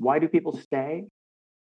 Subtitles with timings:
[0.00, 1.04] why do people stay?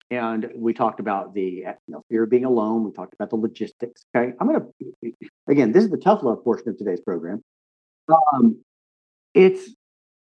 [0.09, 2.85] And we talked about the you know, fear of being alone.
[2.85, 4.05] We talked about the logistics.
[4.15, 4.33] Okay.
[4.39, 5.13] I'm going to,
[5.47, 7.43] again, this is the tough love portion of today's program.
[8.09, 8.63] Um,
[9.33, 9.69] it's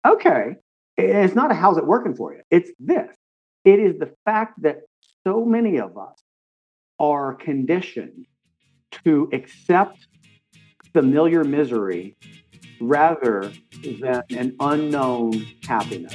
[0.06, 0.56] okay.
[0.98, 2.42] It's not a how's it working for you.
[2.50, 3.16] It's this.
[3.64, 4.82] It is the fact that
[5.24, 6.22] so many of us
[6.98, 8.26] are conditioned
[9.04, 10.06] to accept
[10.92, 12.16] familiar misery
[12.80, 13.52] rather
[14.00, 15.32] than an unknown
[15.66, 16.14] happiness.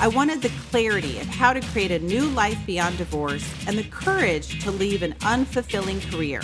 [0.00, 3.82] I wanted the clarity of how to create a new life beyond divorce and the
[3.82, 6.40] courage to leave an unfulfilling career.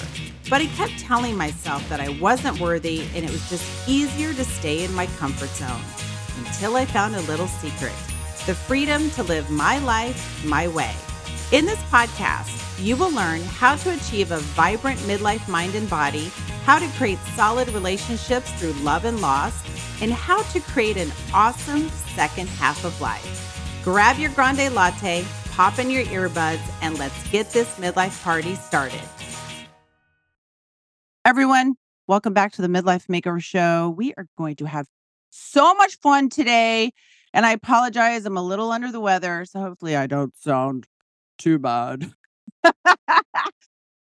[0.51, 4.45] But I kept telling myself that I wasn't worthy and it was just easier to
[4.45, 5.81] stay in my comfort zone
[6.39, 7.93] until I found a little secret
[8.47, 10.93] the freedom to live my life my way.
[11.53, 12.51] In this podcast,
[12.85, 16.31] you will learn how to achieve a vibrant midlife mind and body,
[16.65, 19.55] how to create solid relationships through love and loss,
[20.03, 23.44] and how to create an awesome second half of life.
[23.85, 29.03] Grab your grande latte, pop in your earbuds, and let's get this midlife party started.
[31.27, 31.75] Everyone,
[32.07, 33.93] welcome back to the Midlife Makeover Show.
[33.95, 34.87] We are going to have
[35.29, 36.93] so much fun today.
[37.35, 40.87] And I apologize, I'm a little under the weather, so hopefully I don't sound
[41.37, 42.11] too bad.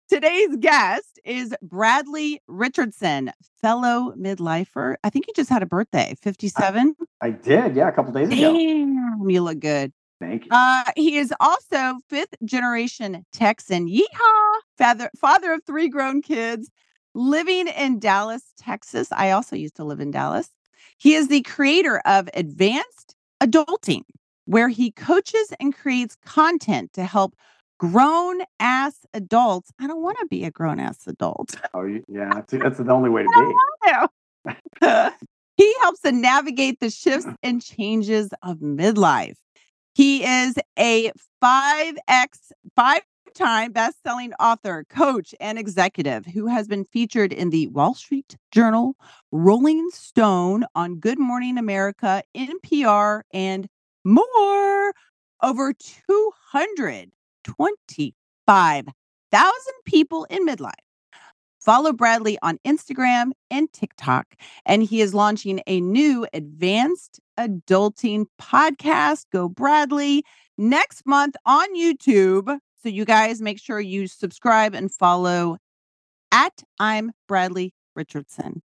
[0.08, 4.96] Today's guest is Bradley Richardson, fellow midlifer.
[5.04, 6.94] I think you just had a birthday, 57.
[7.20, 8.54] I did, yeah, a couple days ago.
[8.54, 9.92] Damn, you look good.
[10.18, 10.50] Thank you.
[10.50, 13.86] Uh, he is also fifth generation Texan.
[13.86, 14.54] Yeehaw!
[14.78, 16.70] Father, father of three grown kids,
[17.14, 19.08] living in Dallas, Texas.
[19.12, 20.48] I also used to live in Dallas.
[20.96, 24.04] He is the creator of Advanced Adulting,
[24.46, 27.34] where he coaches and creates content to help
[27.78, 29.70] grown ass adults.
[29.80, 31.56] I don't want to be a grown ass adult.
[31.74, 34.08] Oh, yeah, that's, the only way to
[34.80, 34.80] be.
[35.56, 39.36] he helps to navigate the shifts and changes of midlife.
[39.94, 41.12] He is a
[41.42, 42.28] 5X,
[42.74, 43.02] five
[43.34, 48.96] time best-selling author, coach, and executive who has been featured in the Wall Street Journal,
[49.30, 53.68] Rolling Stone, on Good Morning America, NPR, and
[54.04, 54.92] more.
[55.40, 57.12] Over 200
[57.48, 58.92] 25,000
[59.84, 60.72] people in midlife.
[61.60, 69.24] Follow Bradley on Instagram and TikTok, and he is launching a new advanced adulting podcast,
[69.32, 70.22] Go Bradley,
[70.56, 72.58] next month on YouTube.
[72.82, 75.58] So, you guys make sure you subscribe and follow
[76.30, 78.62] at I'm Bradley Richardson.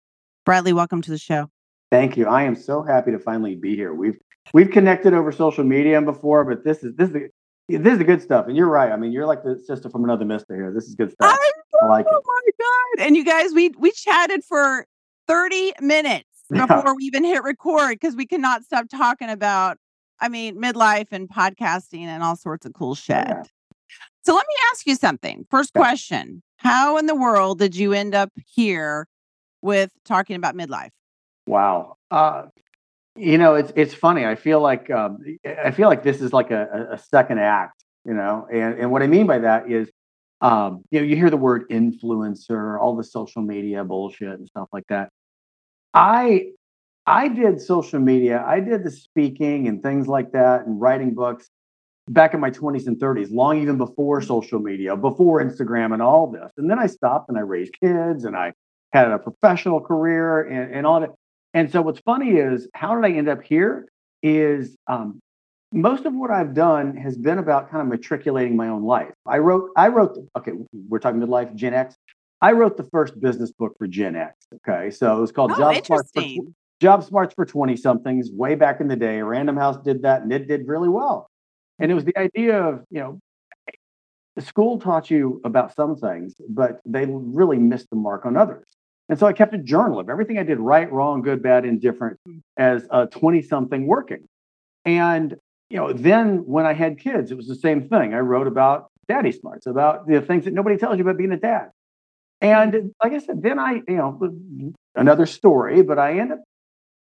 [0.46, 1.50] Bradley, welcome to the show.
[1.91, 2.28] Thank you.
[2.28, 3.94] I am so happy to finally be here.
[3.94, 4.20] We've
[4.53, 7.31] we've connected over social media before, but this is this is
[7.78, 8.48] this is the good stuff.
[8.48, 8.92] And you're right.
[8.92, 10.72] I mean, you're like the sister from another mister here.
[10.74, 11.38] This is good stuff.
[11.38, 11.52] I,
[11.82, 12.24] I like oh it.
[12.26, 13.06] my God.
[13.08, 14.86] And you guys, we we chatted for
[15.28, 16.94] 30 minutes before yeah.
[16.94, 19.78] we even hit record because we cannot stop talking about,
[20.20, 23.28] I mean, midlife and podcasting and all sorts of cool shit.
[23.28, 23.44] Yeah.
[24.24, 25.46] So let me ask you something.
[25.50, 25.82] First yeah.
[25.82, 26.44] question.
[26.58, 29.08] How in the world did you end up here
[29.62, 30.92] with talking about midlife?
[31.48, 31.98] Wow.
[32.12, 32.44] Uh,
[33.22, 34.26] you know, it's it's funny.
[34.26, 37.84] I feel like um, I feel like this is like a, a second act.
[38.06, 39.90] You know, and and what I mean by that is,
[40.42, 44.70] um, you know, you hear the word influencer, all the social media bullshit and stuff
[44.74, 45.09] like that.
[45.94, 46.48] I
[47.06, 48.44] I did social media.
[48.46, 51.50] I did the speaking and things like that, and writing books
[52.09, 56.28] back in my 20s and 30s, long even before social media, before Instagram and all
[56.28, 56.52] this.
[56.58, 58.53] And then I stopped and I raised kids and I
[58.92, 61.12] had a professional career and, and all that.
[61.54, 63.88] And so what's funny is how did I end up here?
[64.24, 65.20] Is um,
[65.72, 69.14] most of what I've done has been about kind of matriculating my own life.
[69.26, 70.52] I wrote, I wrote, the, okay,
[70.90, 71.96] we're talking midlife, Gen X.
[72.42, 74.36] I wrote the first business book for Gen X.
[74.56, 76.24] Okay, so it was called oh, Job Smarts for
[76.82, 79.22] Job Smarts for 20 somethings way back in the day.
[79.22, 81.30] Random House did that and it did really well.
[81.80, 83.20] And it was the idea of, you know,
[84.36, 88.66] the school taught you about some things, but they really missed the mark on others.
[89.11, 92.17] And so I kept a journal of everything I did right, wrong, good, bad, indifferent
[92.55, 94.25] as a 20 something working.
[94.85, 95.35] And,
[95.69, 98.13] you know, then when I had kids, it was the same thing.
[98.13, 101.37] I wrote about daddy smarts, about the things that nobody tells you about being a
[101.37, 101.72] dad.
[102.40, 106.43] And like I said, then I, you know, another story, but I ended up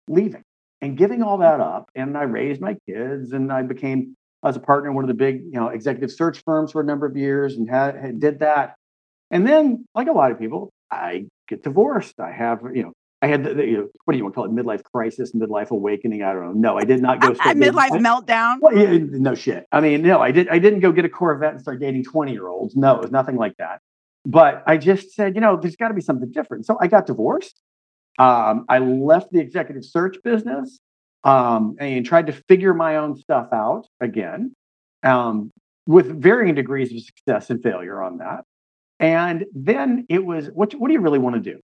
[0.07, 0.43] leaving
[0.79, 1.89] and giving all that up.
[1.95, 5.09] And I raised my kids and I became I was a partner in one of
[5.09, 8.21] the big, you know, executive search firms for a number of years and had, had
[8.21, 8.75] did that.
[9.31, 12.19] And then, like a lot of people, I get divorced.
[12.19, 14.41] I have, you know, I had the, the you know, what do you want to
[14.41, 14.51] call it?
[14.51, 16.23] Midlife crisis, midlife awakening.
[16.23, 16.71] I don't know.
[16.71, 17.31] No, I did not go.
[17.31, 18.59] A midlife meltdown.
[18.61, 19.65] Well, yeah, no shit.
[19.73, 20.47] I mean, no, I did.
[20.47, 22.77] I didn't go get a Corvette and start dating twenty year olds.
[22.77, 23.81] No, it was nothing like that.
[24.25, 26.65] But I just said, you know, there's got to be something different.
[26.65, 27.61] So I got divorced.
[28.17, 30.79] Um, I left the executive search business
[31.23, 34.53] um, and tried to figure my own stuff out again,
[35.03, 35.51] um,
[35.87, 38.43] with varying degrees of success and failure on that.
[38.99, 41.59] And then it was, what, what do you really want to do?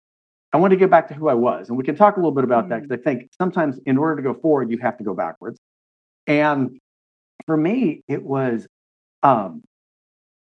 [0.54, 1.68] I want to get back to who I was.
[1.68, 2.98] And we can talk a little bit about that because.
[2.98, 5.60] I think sometimes in order to go forward, you have to go backwards.
[6.28, 6.80] And
[7.46, 8.68] for me, it was
[9.22, 9.64] um,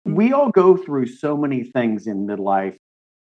[0.05, 2.77] we all go through so many things in midlife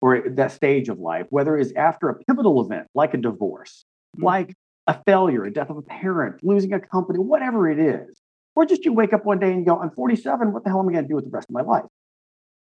[0.00, 3.84] or that stage of life, whether it's after a pivotal event like a divorce,
[4.16, 4.24] mm-hmm.
[4.24, 4.54] like
[4.86, 8.20] a failure, a death of a parent, losing a company, whatever it is,
[8.54, 10.88] or just you wake up one day and go, I'm 47, what the hell am
[10.88, 11.84] I going to do with the rest of my life?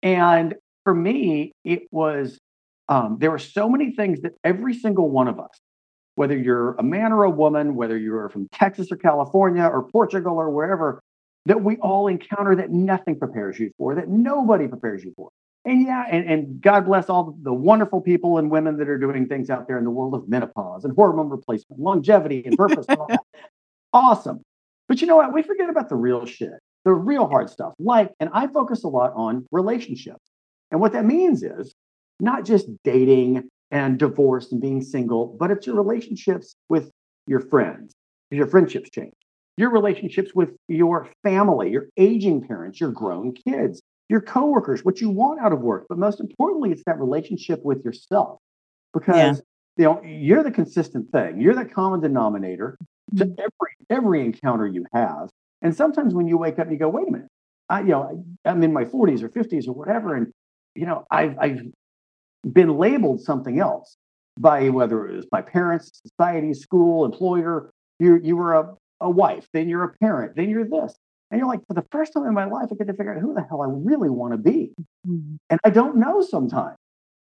[0.02, 2.38] And for me, it was,
[2.88, 5.60] um, there were so many things that every single one of us,
[6.14, 10.36] whether you're a man or a woman, whether you're from Texas or California or Portugal
[10.36, 11.00] or wherever,
[11.46, 15.30] that we all encounter that nothing prepares you for, that nobody prepares you for.
[15.64, 19.26] And yeah, and, and God bless all the wonderful people and women that are doing
[19.26, 22.84] things out there in the world of menopause and hormone replacement, longevity and purpose.
[22.88, 22.98] and
[23.92, 24.42] awesome.
[24.88, 25.32] But you know what?
[25.32, 26.50] We forget about the real shit,
[26.84, 27.74] the real hard stuff.
[27.78, 30.31] Like, and I focus a lot on relationships.
[30.72, 31.72] And what that means is
[32.18, 36.90] not just dating and divorce and being single, but it's your relationships with
[37.28, 37.92] your friends.
[38.30, 39.12] Your friendships change
[39.56, 45.10] your relationships with your family, your aging parents, your grown kids, your coworkers, what you
[45.10, 45.86] want out of work.
[45.88, 48.38] But most importantly, it's that relationship with yourself
[48.92, 49.42] because
[49.76, 49.82] yeah.
[49.82, 51.40] you know you're the consistent thing.
[51.40, 52.78] You're the common denominator
[53.16, 53.32] to mm-hmm.
[53.38, 55.28] every every encounter you have.
[55.60, 57.28] And sometimes when you wake up, and you go, "Wait a minute,
[57.68, 60.32] I you know I'm in my 40s or 50s or whatever, and
[60.74, 61.62] you know I've I've
[62.50, 63.96] been labeled something else
[64.38, 67.70] by whether it was my parents, society, school, employer.
[67.98, 70.94] You you were a a wife, then you're a parent, then you're this.
[71.30, 73.20] And you're like, for the first time in my life, I get to figure out
[73.20, 74.72] who the hell I really want to be.
[75.06, 75.36] Mm-hmm.
[75.48, 76.76] And I don't know sometimes.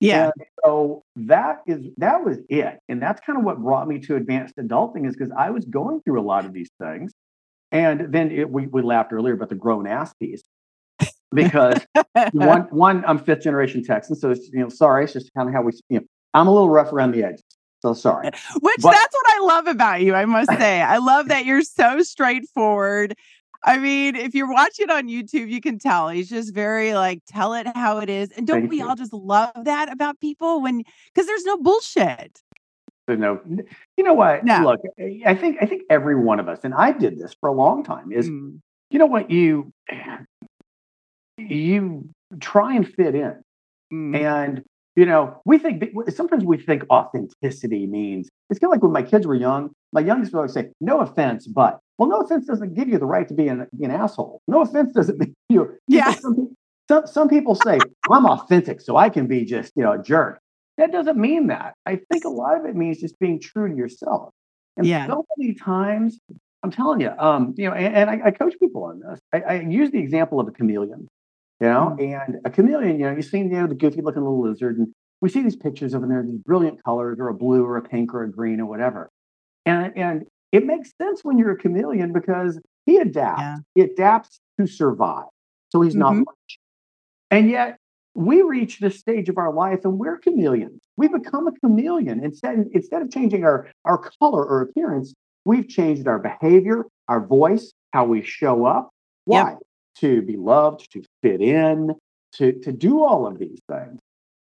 [0.01, 0.25] Yeah.
[0.25, 2.79] And so that is that was it.
[2.89, 6.03] And that's kind of what brought me to advanced adulting is because I was going
[6.03, 7.13] through a lot of these things.
[7.73, 10.43] And then it, we, we laughed earlier about the grown ass piece
[11.33, 11.81] because
[12.33, 14.17] one, one, I'm fifth generation Texan.
[14.17, 16.53] So, it's, you know, sorry, it's just kind of how we, you know, I'm a
[16.53, 17.43] little rough around the edges.
[17.81, 18.31] So sorry.
[18.61, 20.81] Which but, that's what I love about you, I must say.
[20.81, 23.15] I love that you're so straightforward.
[23.65, 27.55] I mean, if you're watching on YouTube, you can tell he's just very like, tell
[27.55, 28.31] it how it is.
[28.31, 28.89] And don't we you.
[28.89, 30.83] all just love that about people when,
[31.13, 32.41] because there's no bullshit.
[33.07, 33.41] There's no,
[33.97, 34.45] you know what?
[34.45, 34.63] No.
[34.63, 34.81] Look,
[35.27, 37.83] I think, I think every one of us, and I did this for a long
[37.85, 38.61] time, is, mm.
[38.91, 39.31] you know what?
[39.31, 39.73] You,
[41.39, 42.09] you
[42.41, 43.43] try and fit in.
[43.93, 44.21] Mm.
[44.21, 44.63] And
[44.97, 49.03] you know, we think sometimes we think authenticity means it's kind of like when my
[49.03, 49.71] kids were young.
[49.93, 53.07] My youngest would always say, "No offense, but." Well, no offense doesn't give you the
[53.07, 54.43] right to be an, be an asshole.
[54.47, 55.79] No offense doesn't mean you.
[55.89, 56.13] Yeah.
[56.13, 56.55] Some,
[56.89, 57.79] some, some people say
[58.11, 60.39] I'm authentic, so I can be just you know a jerk.
[60.79, 61.75] That doesn't mean that.
[61.87, 64.31] I think a lot of it means just being true to yourself.
[64.77, 65.07] And yeah.
[65.07, 66.19] so many times,
[66.63, 69.19] I'm telling you, um, you know, and, and I, I, coach people on this.
[69.33, 71.09] I, I use the example of a chameleon
[71.61, 72.23] you know, mm.
[72.23, 74.89] and a chameleon, you know, you've seen, you know, the goofy looking little lizard, and
[75.21, 77.83] we see these pictures of them, they're these brilliant colors, or a blue, or a
[77.83, 79.09] pink, or a green, or whatever.
[79.65, 83.41] And and it makes sense when you're a chameleon because he adapts.
[83.41, 83.57] Yeah.
[83.75, 85.25] He adapts to survive.
[85.71, 86.01] So he's mm-hmm.
[86.01, 86.59] not much.
[87.31, 87.79] And yet
[88.15, 90.81] we reach this stage of our life and we're chameleons.
[90.97, 92.23] We become a chameleon.
[92.23, 95.13] Instead, instead of changing our, our color or appearance,
[95.45, 98.91] we've changed our behavior, our voice, how we show up.
[99.25, 99.51] Why?
[99.51, 99.59] Yep
[99.99, 101.95] to be loved, to fit in,
[102.35, 104.01] to to do all of these things.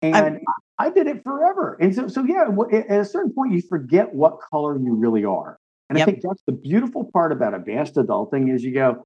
[0.02, 0.40] And
[0.78, 1.76] I, I did it forever.
[1.82, 5.58] And so, so yeah, at a certain point, you forget what color you really are.
[5.90, 6.08] And yep.
[6.08, 9.04] I think that's the beautiful part about advanced adulting is you go,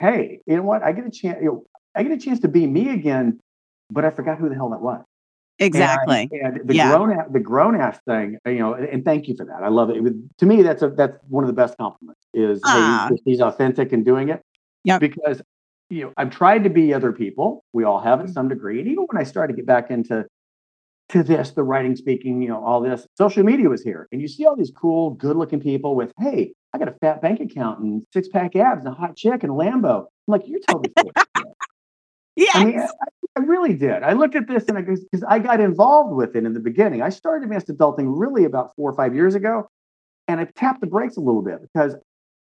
[0.00, 0.82] hey, you know what?
[0.82, 1.38] I get a chance.
[1.40, 3.38] You know, I get a chance to be me again,
[3.90, 5.04] but I forgot who the hell that was.
[5.60, 6.28] Exactly.
[6.32, 6.88] And, and the yeah.
[6.88, 9.62] grown the grown ass thing, uh, you know, and thank you for that.
[9.62, 10.04] I love it.
[10.04, 12.20] it to me, that's a that's one of the best compliments.
[12.32, 13.10] Is hey, ah.
[13.24, 14.42] he's authentic and doing it.
[14.82, 14.98] Yeah.
[14.98, 15.40] Because
[15.90, 17.64] you know, I've tried to be other people.
[17.72, 18.32] We all have at mm-hmm.
[18.32, 18.80] some degree.
[18.80, 20.26] And even when I started to get back into
[21.10, 24.08] to this, the writing, speaking, you know, all this, social media was here.
[24.10, 27.20] And you see all these cool, good looking people with, hey, I got a fat
[27.20, 30.00] bank account and six pack abs and a hot chick and a Lambo.
[30.00, 30.92] I'm like, you're totally
[32.36, 32.56] Yes.
[32.56, 32.88] I mean, I,
[33.36, 34.02] I, really did.
[34.02, 37.00] I looked at this and I because I got involved with it in the beginning.
[37.00, 39.68] I started advanced adulting really about four or five years ago.
[40.26, 41.94] And I tapped the brakes a little bit because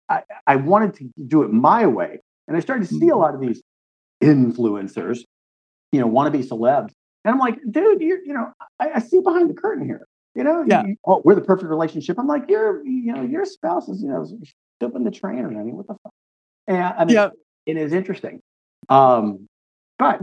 [0.09, 2.19] I, I wanted to do it my way.
[2.49, 3.19] And I started to see a Mhm.
[3.19, 3.61] lot of these
[4.21, 5.19] influencers,
[5.91, 6.91] you know, want to be celebs.
[7.23, 10.05] And I'm like, dude, you're, you know, I, I see behind the curtain here.
[10.35, 10.83] You know, Yeah.
[10.85, 12.17] you- oh, we're the perfect relationship.
[12.19, 14.25] I'm like, your, you know, your spouse is, you know,
[14.79, 15.75] flipping the train or anything.
[15.77, 16.11] What the fuck?
[16.67, 17.33] And I mean, Yep.
[17.67, 18.41] it is interesting.
[18.89, 19.47] Um,
[19.97, 20.21] but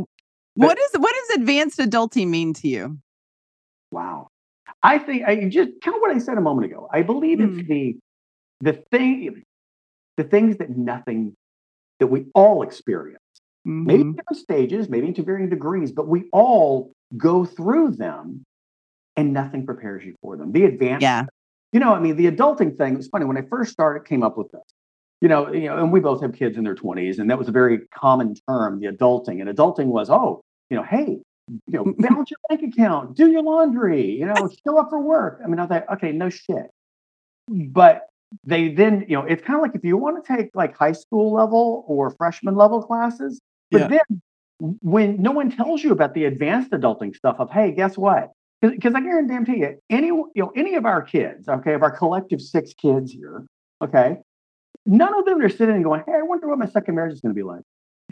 [0.55, 2.99] What is what does advanced adulting mean to you?
[3.93, 4.29] Wow.
[4.83, 6.89] I think I just kind of what I said a moment ago.
[6.91, 7.59] I believe Mm.
[7.61, 7.97] it's the
[8.61, 9.43] the thing
[10.17, 11.37] the things that nothing
[12.01, 13.21] that we all experience.
[13.65, 18.45] Maybe in different stages, maybe to varying degrees, but we all go through them
[19.17, 20.53] and nothing prepares you for them.
[20.53, 21.25] The advanced Yeah.
[21.73, 23.25] you know, I mean, the adulting thing was funny.
[23.25, 24.63] When I first started, came up with this.
[25.21, 27.49] You know, you know, and we both have kids in their 20s, and that was
[27.49, 29.41] a very common term, the adulting.
[29.41, 33.43] And adulting was, oh, you know, hey, you know, balance your bank account, do your
[33.43, 35.41] laundry, you know, show up for work.
[35.43, 36.71] I mean, I thought, okay, no shit.
[37.51, 37.73] Mm.
[37.73, 38.07] But
[38.45, 40.93] they then, you know, it's kind of like if you want to take like high
[40.93, 43.41] school level or freshman level classes,
[43.71, 43.89] but Yeah.
[43.89, 44.23] then
[44.83, 48.33] when no one tells you about the advanced adulting stuff of, hey, guess what?
[48.63, 52.41] Because I guarantee you, any you know, any of our kids, okay, of our collective
[52.41, 53.45] six kids here,
[53.83, 54.19] okay,
[54.87, 57.21] none of them are sitting and going, hey, I wonder what my second marriage is
[57.21, 57.63] going to be like.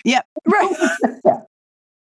[0.05, 0.77] Yeah, Right.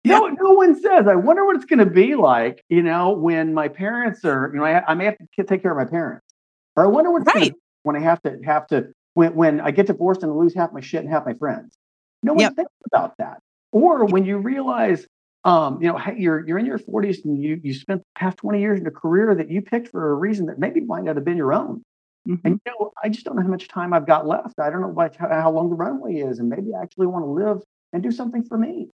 [0.05, 1.07] No, no one says.
[1.07, 4.60] I wonder what it's going to be like, you know, when my parents are, you
[4.60, 6.27] know, I, I may have to take care of my parents,
[6.75, 7.53] or I wonder what it's Right.
[7.85, 10.81] When I have to have to when when I get divorced and lose half my
[10.81, 11.77] shit and half my friends.
[12.23, 12.55] No one Yep.
[12.55, 13.39] thinks about that.
[13.71, 15.05] Or when you realize,
[15.43, 18.37] um, you know, hey, you're you're in your 40s and you you spent the past
[18.37, 21.15] 20 years in a career that you picked for a reason that maybe might not
[21.15, 21.83] have been your own.
[22.27, 22.41] Mhm.
[22.43, 24.59] And you know, I just don't know how much time I've got left.
[24.59, 27.23] I don't know what, how, how long the runway is, and maybe I actually want
[27.23, 27.61] to live
[27.93, 28.89] and do something for me.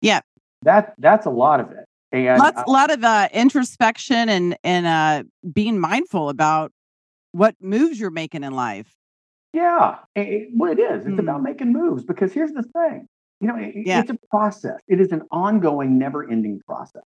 [0.00, 0.20] Yeah.
[0.62, 1.84] That that's a lot of it.
[2.10, 5.22] And Lots, uh, a lot of uh, introspection and and uh,
[5.52, 6.72] being mindful about
[7.32, 8.92] what moves you're making in life.
[9.54, 11.04] yeah, it, it- well, it is.
[11.06, 11.44] It's about Mm.
[11.44, 13.06] making moves because here's the thing.
[13.40, 14.00] You know, it, Yeah.
[14.00, 14.80] it's a process.
[14.88, 17.02] It is an ongoing, never-ending process.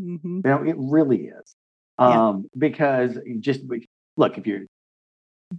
[0.00, 0.36] Mhm.
[0.36, 1.56] You know, it really is.
[1.98, 2.28] Yeah.
[2.28, 3.62] Um, because just
[4.16, 4.66] look, if you're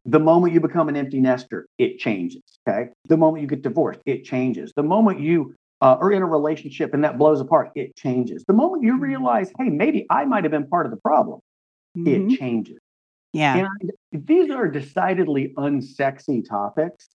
[0.05, 2.43] the moment you become an empty nester, it changes.
[2.67, 2.91] Okay.
[3.09, 4.71] The moment you get divorced, it changes.
[4.77, 8.43] The moment you uh, are in a relationship and that blows apart, it changes.
[8.47, 9.01] The moment you Mhm.
[9.01, 11.39] realize, hey, maybe I might have been part of the problem,
[11.97, 12.31] Mhm.
[12.31, 12.79] it changes.
[13.33, 13.67] Yeah.
[13.81, 17.07] And these are decidedly unsexy topics,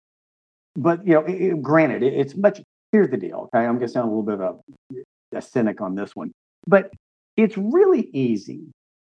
[0.77, 2.61] but you know, it, granted, it, it's much.
[2.93, 3.49] Here's the deal.
[3.55, 4.61] Okay, I'm going to sound a little bit of
[5.33, 6.33] a, a cynic on this one,
[6.67, 6.91] but
[7.37, 8.61] it's really easy.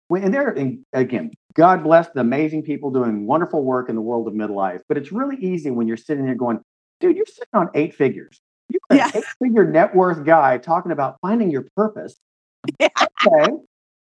[0.09, 4.01] When, and there, and again, God bless the amazing people doing wonderful work in the
[4.01, 4.81] world of midlife.
[4.89, 6.61] But it's really easy when you're sitting there going,
[7.01, 8.41] "Dude, you're sitting on eight figures.
[8.71, 9.11] You're an Yeah.
[9.15, 12.17] eight-figure net worth guy talking about finding your purpose."
[12.81, 12.89] Yeah.
[13.27, 13.53] Okay,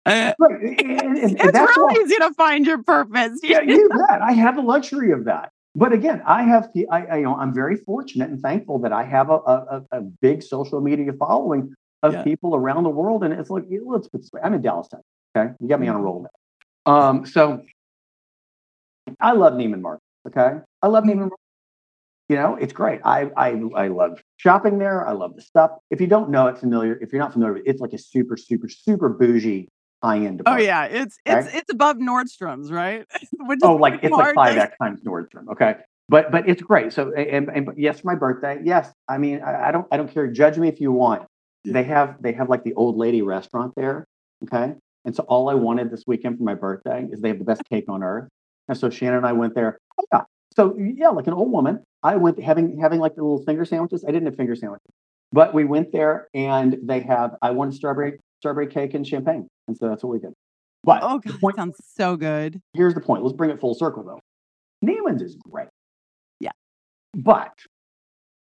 [0.10, 3.40] Uh, it's that's why- real easy to find your purpose.
[3.44, 4.22] yeah, you bet.
[4.22, 5.52] I have the luxury of that.
[5.76, 8.92] But again, I have, the- I, I you know, I'm very fortunate and thankful that
[8.92, 12.24] I have a, a, a big social media following of Yeah.
[12.24, 13.24] people around the world.
[13.24, 14.42] And it's like, let's put this way.
[14.44, 15.06] I'm in Dallas, Texas.
[15.38, 15.54] Okay.
[15.60, 16.04] You got me on a Mhm.
[16.04, 16.26] roll
[16.86, 16.92] now.
[16.92, 17.62] Um, so
[19.20, 20.02] I love Neiman Marcus.
[20.28, 20.60] Okay.
[20.82, 21.38] I love Neiman Marcus.
[22.30, 23.02] You know, it's great.
[23.04, 25.08] I, I, I love shopping there.
[25.08, 25.72] I love the stuff.
[25.90, 28.70] If you don't know it familiar, if you're not familiar it's like a super, super,
[28.70, 29.68] super bougie
[30.04, 31.56] high-end Oh yeah, it's it's Right?
[31.56, 33.06] it's above Nordstrom's, right?
[33.40, 35.48] Which is Oh, like it's like five X times Nordstrom.
[35.52, 35.76] Okay,
[36.08, 36.94] but but it's great.
[36.94, 38.60] So and, and yes, my birthday.
[38.64, 40.28] Yes, I mean I, I don't I don't care.
[40.28, 41.24] Judge me if you want.
[41.64, 41.74] Yeah.
[41.74, 44.06] They have they have like the old lady restaurant there.
[44.46, 44.74] Okay,
[45.06, 47.62] and so all I wanted this weekend for my birthday is they have the best
[47.70, 48.30] cake on earth.
[48.70, 49.80] And so Shannon and I went there.
[50.00, 50.22] Oh yeah.
[50.56, 51.84] So yeah, like an old woman.
[52.04, 54.06] I went having having like the little finger sandwiches.
[54.08, 54.88] I didn't have finger sandwiches,
[55.34, 57.36] but we went there and they have.
[57.42, 60.34] I wanted strawberry strawberry cake and champagne, and so that's what we did.
[60.84, 62.60] But Oh god, point- sounds so good.
[62.74, 63.24] here's the point.
[63.24, 64.20] Let's bring it full circle though.
[64.86, 65.68] Neiman's is great.
[66.40, 66.52] Yeah.
[67.14, 67.54] But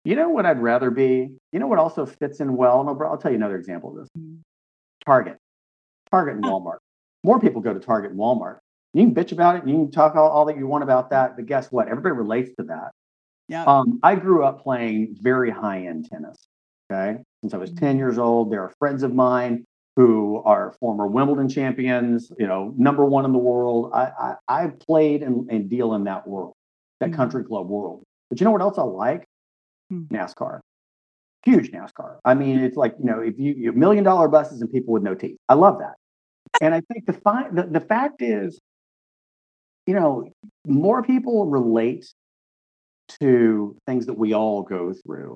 [0.04, 1.28] you know what I'd rather be?
[1.52, 2.80] You know what also fits in well?
[2.80, 4.08] And I'll, I'll tell you another example of this.
[4.18, 4.38] Mm.
[5.04, 5.36] Target.
[6.10, 6.78] Target and Walmart.
[7.24, 8.58] More people go to Target and Walmart.
[8.94, 9.66] You can bitch about it.
[9.68, 11.36] You can talk all, all that you want about that.
[11.36, 11.88] But guess what?
[11.88, 12.90] Everybody relates to that.
[13.48, 13.64] Yeah.
[13.64, 16.36] Um, I grew up playing very high end tennis.
[16.90, 17.18] Okay.
[17.42, 17.98] Since I was 10 Mhm.
[17.98, 19.64] years old, there are friends of mine
[19.96, 23.90] who are former Wimbledon champions, you know, number one in the world.
[23.94, 24.10] I,
[24.48, 26.52] I, I played and, and deal in that world,
[27.00, 27.14] that Mhm.
[27.14, 28.02] country club world.
[28.28, 29.24] But you know what else I like?
[29.90, 30.02] Hmm.
[30.12, 30.60] NASCAR.
[31.44, 32.18] Huge NASCAR.
[32.24, 35.02] I mean, it's like, you know, if you, you million dollar buses and people with
[35.02, 35.38] no teeth.
[35.48, 35.94] I love that.
[36.60, 38.60] And I think the, fi- the, the fact is,
[39.86, 40.28] you know,
[40.66, 42.12] more people relate
[43.20, 45.35] to things that we all go through.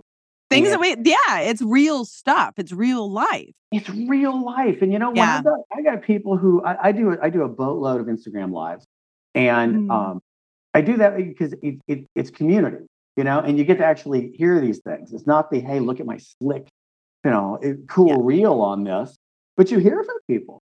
[0.51, 0.71] Things Yeah.
[0.73, 2.55] that we yeah, it's real stuff.
[2.59, 3.55] It's real life.
[3.71, 4.83] It's real life.
[4.83, 5.39] And you know, Yeah.
[5.39, 8.51] I got I got people who I, I do I do a boatload of Instagram
[8.53, 8.85] lives.
[9.35, 9.91] And Mm.
[9.93, 10.23] um
[10.75, 12.85] I do that because it, it, it's community.
[13.17, 15.13] you know, and you get to actually hear these things.
[15.13, 16.69] It's not the, hey, look at my slick,
[17.25, 18.17] you know, eh, cool Yeah.
[18.21, 19.17] reel on this,
[19.57, 20.63] but you hear from people.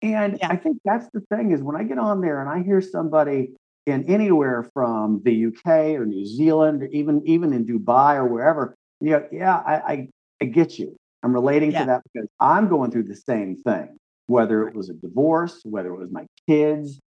[0.00, 0.48] And Yeah.
[0.48, 3.52] I think that's the thing is when I get on there and I hear somebody
[3.84, 8.74] in anywhere from the UK or New Zealand, or even even in Dubai or wherever,
[9.00, 10.08] you go, yeah, I, I,
[10.40, 10.96] I get you.
[11.22, 11.80] I'm relating Yeah.
[11.80, 15.92] to that because I'm going through the same thing, whether it was a divorce, whether
[15.92, 16.98] it was my kids.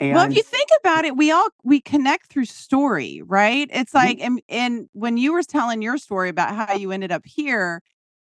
[0.00, 3.68] And well, if you think about it, we all we connect through story, right?
[3.72, 3.96] It's Mhm.
[3.96, 7.82] like and, and when you were telling your story about how you ended up here,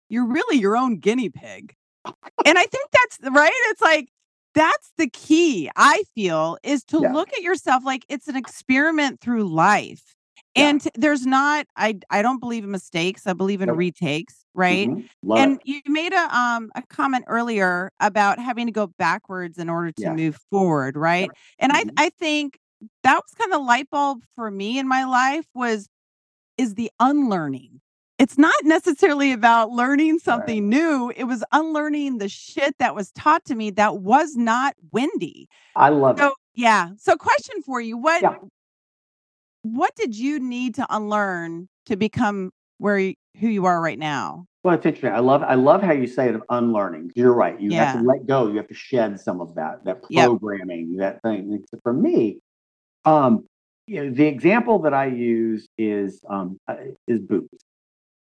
[0.10, 1.76] you're really your own guinea pig.
[2.44, 3.52] And I think that's right.
[3.70, 4.10] It's like
[4.54, 7.14] that's the key, I feel, is to Yeah.
[7.14, 10.16] look at yourself like it's an experiment through life.
[10.56, 10.70] Yeah.
[10.70, 13.26] And there's not I I don't believe in mistakes.
[13.26, 13.78] I believe in Nope.
[13.78, 14.90] retakes, right?
[14.90, 15.08] Mhm.
[15.38, 15.62] And it.
[15.66, 20.02] you made a um a comment earlier about having to go backwards in order to
[20.04, 20.14] Yeah.
[20.14, 21.32] move forward, right?
[21.60, 21.94] And I Mhm.
[21.98, 22.60] I think
[23.04, 25.88] that was kind of light bulb for me in my life was
[26.58, 27.80] is the unlearning.
[28.20, 31.12] It's not necessarily about learning something new.
[31.16, 35.48] It was unlearning the shit that was taught to me that was not Wendy.
[35.76, 36.22] I love it.
[36.22, 36.90] So yeah.
[36.98, 37.98] So question for you.
[37.98, 38.36] What Yeah.
[39.64, 44.46] What did you need to unlearn to become where you, who you are right now?
[44.64, 45.12] Well, it's interesting.
[45.12, 47.12] I love I love how you say it of unlearning.
[47.16, 47.60] You're right.
[47.60, 48.48] You have to let go.
[48.48, 50.28] You have to shed some of that, that Yep.
[50.28, 51.64] programming, that thing.
[51.82, 52.38] For me,
[53.06, 53.46] um,
[53.88, 56.76] you know, the example that I use is um uh,
[57.08, 57.58] is boots.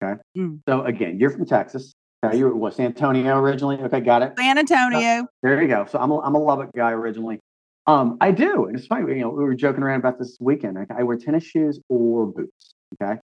[0.03, 0.21] Okay.
[0.37, 0.61] Mm.
[0.67, 1.93] So again, you're from Texas.
[2.25, 3.77] Okay, you were what, San Antonio originally?
[3.77, 4.33] Okay, got it.
[4.39, 5.27] San Antonio.
[5.43, 5.87] There you go.
[5.87, 7.41] So I'm a, I'm a Lubbock guy originally.
[7.87, 9.15] Um, I do, and it's funny.
[9.15, 10.79] You know, we were joking around about this weekend.
[10.79, 12.75] I, I wear tennis shoes or boots.
[13.01, 13.19] Okay,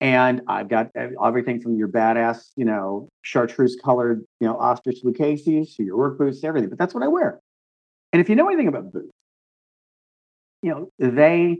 [0.00, 5.74] and I've got everything from your badass, you know, chartreuse colored, you know, ostrich Lucchese's
[5.76, 6.70] to your work boots, everything.
[6.70, 7.40] But that's what I wear.
[8.12, 9.10] And if you know anything about boots,
[10.62, 11.58] you know they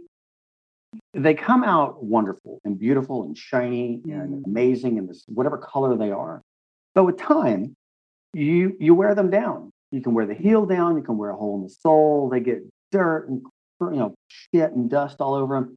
[1.14, 4.46] they come out wonderful and beautiful and shiny and Mm.
[4.46, 6.42] amazing in this whatever color they are.
[6.94, 7.76] But with time,
[8.32, 9.70] you you wear them down.
[9.92, 10.96] You can wear the heel down.
[10.96, 12.28] You can wear a hole in the sole.
[12.28, 13.42] They get dirt and
[13.80, 15.76] you know shit and dust all over them,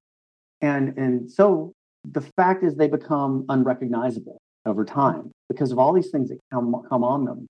[0.61, 1.71] and and so
[2.05, 6.83] the fact is they become unrecognizable over time because of all these things that come
[6.89, 7.47] come on them.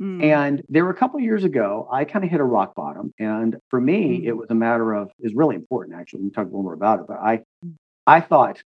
[0.00, 0.22] Mm.
[0.24, 3.56] And there were a couple years ago, I kind of hit a rock bottom, and
[3.68, 4.38] for me, it Mm.
[4.38, 6.22] was a matter of is really important actually.
[6.22, 7.42] We can talk a little more about it, but I
[8.06, 8.62] I thought,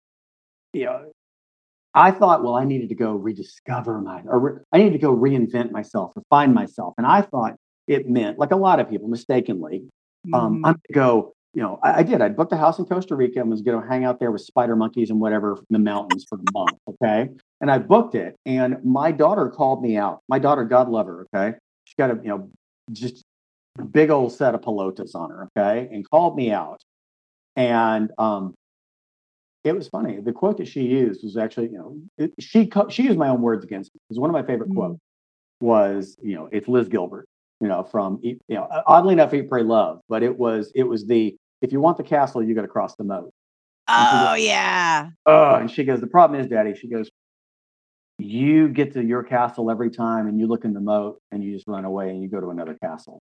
[0.74, 1.12] you know,
[1.96, 5.16] I thought, well, I needed to go rediscover my, or re- I needed to go
[5.16, 6.94] reinvent myself or find myself.
[6.98, 7.56] And I thought
[7.88, 9.86] it meant, like a lot of people mistakenly,
[10.34, 10.68] um, Mhm.
[10.68, 12.22] I'm going to go, you know, I, I did.
[12.22, 14.42] I booked a house in Costa Rica and was going to hang out there with
[14.42, 16.78] spider monkeys and whatever in the mountains for a month.
[16.90, 17.30] Okay.
[17.62, 18.36] And I booked it.
[18.46, 20.20] And my daughter called me out.
[20.28, 21.28] My daughter, God love her.
[21.34, 21.58] Okay.
[21.86, 22.50] She's got a, you know,
[22.92, 23.24] just
[23.80, 25.48] a big old set of pelotas on her.
[25.58, 25.88] Okay.
[25.94, 26.82] And called me out.
[27.56, 28.54] And, um,
[29.66, 30.20] it was funny.
[30.22, 33.42] The quote that she used was actually, you know, it, she she used my own
[33.42, 34.00] words against me.
[34.08, 34.76] Because one of my favorite Mm.
[34.76, 35.00] quotes
[35.60, 37.26] was, you know, it's Liz Gilbert,
[37.60, 41.06] you know, from you know, oddly enough, Eat Pray Love, but it was it was
[41.08, 43.32] the if you want the castle, you got to cross the moat.
[43.88, 45.10] Oh yeah.
[45.26, 46.76] Oh, and she goes, the problem is, Daddy.
[46.76, 47.10] She goes,
[48.18, 51.54] you get to your castle every time, and you look in the moat, and you
[51.54, 53.20] just run away, and you go to another castle.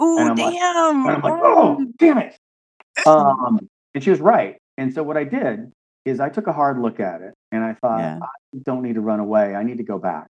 [0.00, 1.06] Ooh, like- damn.
[1.06, 2.36] And I'm like, oh, damn it.
[3.06, 3.60] Um,
[3.94, 4.56] and she was right.
[4.78, 5.72] And so what I did
[6.04, 8.18] is I took a hard look at it, and I thought, Yeah.
[8.22, 9.54] I don't need to run away.
[9.54, 10.28] I need to go back.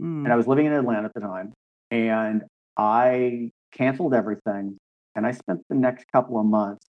[0.00, 0.22] Mm.
[0.24, 1.52] and I was living in Atlanta at the time,
[1.90, 2.44] and
[2.76, 4.78] I canceled everything,
[5.16, 6.86] and I spent the next couple of months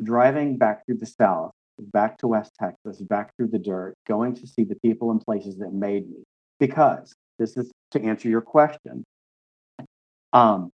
[0.00, 1.50] driving back through the South,
[1.92, 5.58] back to West Texas, back through the dirt, going to see the people and places
[5.58, 6.22] that made me.
[6.60, 9.04] Because this is to answer your question.
[10.32, 10.70] Um,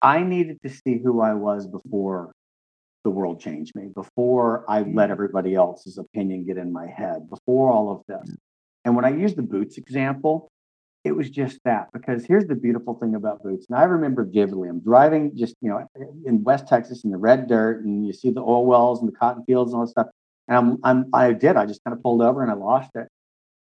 [0.00, 2.32] I needed to see who I was before
[3.06, 5.12] the world changed me, before I let Mm.
[5.12, 8.36] everybody else's opinion get in my head, before all of this.
[8.84, 10.48] And when I use the boots example,
[11.04, 13.66] it was just that because here's the beautiful thing about boots.
[13.68, 15.86] And I remember vividly, I'm driving just, you know,
[16.24, 19.16] in West Texas in the red dirt and you see the oil wells and the
[19.16, 20.08] cotton fields and all that stuff.
[20.48, 23.06] And I'm, I'm, I did, I just kind of pulled over and I lost it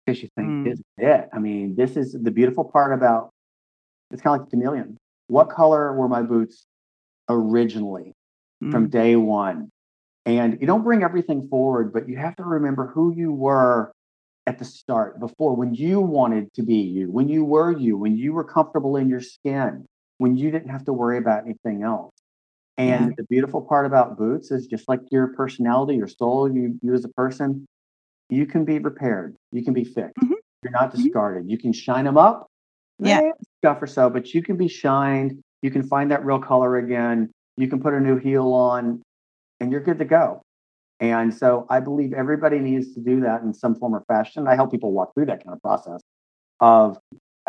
[0.07, 0.63] because you think, Mm.
[0.63, 1.29] this is it.
[1.31, 3.29] I mean, this is the beautiful part about
[4.09, 4.97] it's kind of like the chameleon.
[5.27, 6.65] What color were my boots
[7.29, 8.14] originally?
[8.71, 8.91] From Mm.
[8.91, 9.69] day one.
[10.25, 13.91] And you don't bring everything forward, but you have to remember who you were
[14.47, 18.17] at the start before when you wanted to be you, when you were you, when
[18.17, 19.85] you were comfortable in your skin,
[20.17, 22.11] when you didn't have to worry about anything else.
[22.77, 23.15] And Yeah.
[23.17, 27.05] the beautiful part about boots is just like your personality, your soul, you, you as
[27.05, 27.65] a person,
[28.29, 30.13] you can be repaired, you can be fixed.
[30.23, 30.33] Mhm.
[30.63, 31.03] You're not Mhm.
[31.03, 31.49] discarded.
[31.49, 32.47] You can shine them up,
[32.99, 33.19] Yeah.
[33.19, 35.41] eh, stuff or so, but you can be shined.
[35.61, 37.31] You can find that real color again.
[37.57, 39.01] You can put a new heel on,
[39.59, 40.41] and you're good to go.
[40.99, 44.47] And so I believe everybody needs to do that in some form or fashion.
[44.47, 46.01] I help people walk through that kind of process
[46.61, 46.97] of,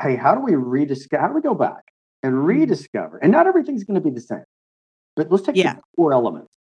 [0.01, 1.83] hey, how do we rediscover, how do we go back
[2.23, 2.47] and Mm-hmm.
[2.47, 3.19] rediscover?
[3.19, 4.45] And not everything's going to be the same,
[5.15, 5.75] but let's take Yeah.
[5.75, 6.53] the core elements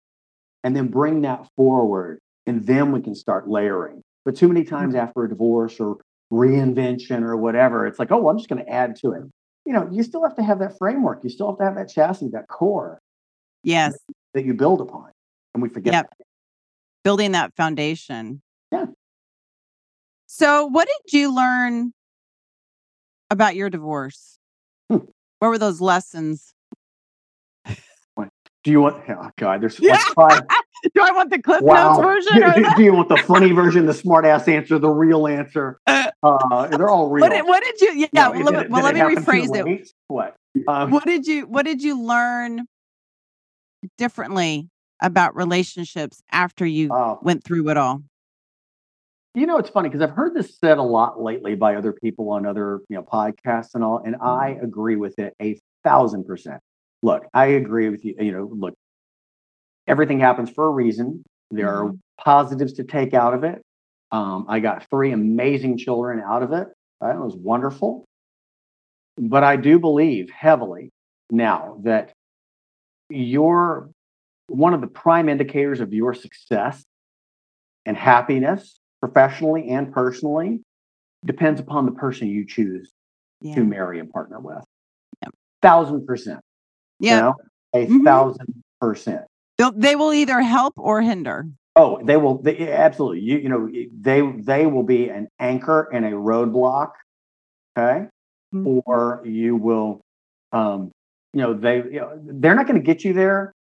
[0.64, 2.20] and then bring that forward.
[2.46, 4.04] And then we can start layering.
[4.24, 5.04] But too many times Mm-hmm.
[5.08, 5.98] after a divorce or
[6.32, 9.24] reinvention or whatever, it's like, oh, well, I'm just going to add to it.
[9.66, 11.24] You know, you still have to have that framework.
[11.24, 13.00] You still have to have that chassis, that core
[13.66, 13.98] Yes.
[14.34, 15.12] that you build upon.
[15.54, 16.10] And we forget Yep.
[16.18, 16.26] that.
[17.04, 18.42] Building that foundation.
[18.72, 18.86] Yeah.
[20.28, 21.94] So, what did you learn
[23.30, 24.38] about your divorce?
[24.90, 24.98] Hmm.
[25.40, 26.54] What were those lessons?
[28.64, 29.04] Do you want?
[29.08, 29.92] Oh God, there's Yeah.
[29.92, 30.42] like five.
[30.96, 31.98] Do I want the Cliff Wow.
[32.00, 32.44] Notes version?
[32.44, 35.80] Or do, do you want the funny version, the smart ass answer, the real answer?
[36.24, 37.22] Uh, they're all real.
[37.22, 37.94] what, did, what did you?
[37.94, 38.08] Yeah.
[38.14, 39.92] No, well, did let, it- me- well, did let me rephrase it.
[40.08, 40.36] What?
[40.68, 41.46] Um, What did you?
[41.46, 42.66] What did you learn
[43.98, 44.70] differently
[45.02, 48.04] about relationships after you oh, went through it all?
[49.34, 52.30] you know, it's funny because I've heard this said a lot lately by other people
[52.32, 54.64] on other you know podcasts and all, and I Mm-hmm.
[54.64, 56.62] agree with it a thousand percent.
[57.04, 58.16] Look, I agree with you.
[58.20, 58.76] You know, look,
[59.88, 61.24] everything happens for a reason.
[61.52, 61.96] There are Mm-hmm.
[62.24, 63.62] positives to take out of it.
[64.12, 66.68] Um, I got three amazing children out of it.
[67.02, 68.06] That was wonderful.
[69.18, 70.92] But I do believe heavily
[71.30, 72.14] now that
[73.10, 73.90] your
[74.48, 76.84] one of the prime indicators of your success
[77.86, 80.62] and happiness, professionally and personally,
[81.26, 82.92] depends upon the person you choose
[83.42, 83.56] Yeah.
[83.56, 84.64] to marry and partner with.
[85.24, 85.34] Yep.
[85.62, 86.42] Thousand percent.
[87.00, 87.20] you Yeah.
[87.22, 87.36] know?
[87.74, 88.04] a Mhm.
[88.06, 89.26] thousand percent.
[89.58, 91.48] They'll, they will either help or hinder.
[91.76, 92.38] Oh, they will.
[92.42, 93.20] They, absolutely.
[93.22, 96.92] You you know they they will be an anchor and a roadblock.
[97.78, 98.08] Okay,
[98.54, 98.82] Mhm.
[98.86, 100.02] or you will,
[100.54, 100.92] um,
[101.36, 103.54] you know they you know, they're not going to get you there.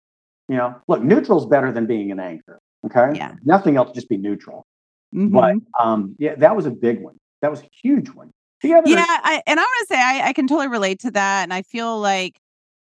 [0.49, 2.61] You know, look, neutral's better than being an anchor.
[2.85, 3.35] Okay, Yeah.
[3.45, 4.67] nothing else, just be neutral.
[5.15, 5.33] Mhm.
[5.33, 7.17] But um, yeah, that was a big one.
[7.41, 8.31] That was a huge one.
[8.63, 11.53] Yeah, I, and I want to say I, I can totally relate to that, and
[11.53, 12.39] I feel like,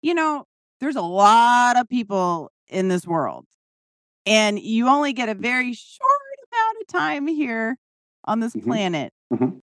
[0.03, 0.45] you know,
[0.81, 3.47] there's a lot of people in this world,
[4.27, 6.11] and you only get a very short
[6.53, 7.77] amount of time here
[8.25, 8.65] on this Mhm.
[8.65, 9.13] planet.
[9.33, 9.61] Mhm.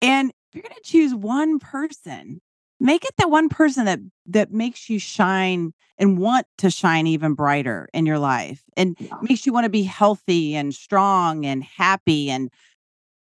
[0.00, 2.40] And if you're going to choose one person,
[2.80, 7.34] make it the one person that that makes you shine and want to shine even
[7.34, 9.14] brighter in your life, and Yeah.
[9.22, 12.50] makes you want to be healthy and strong and happy and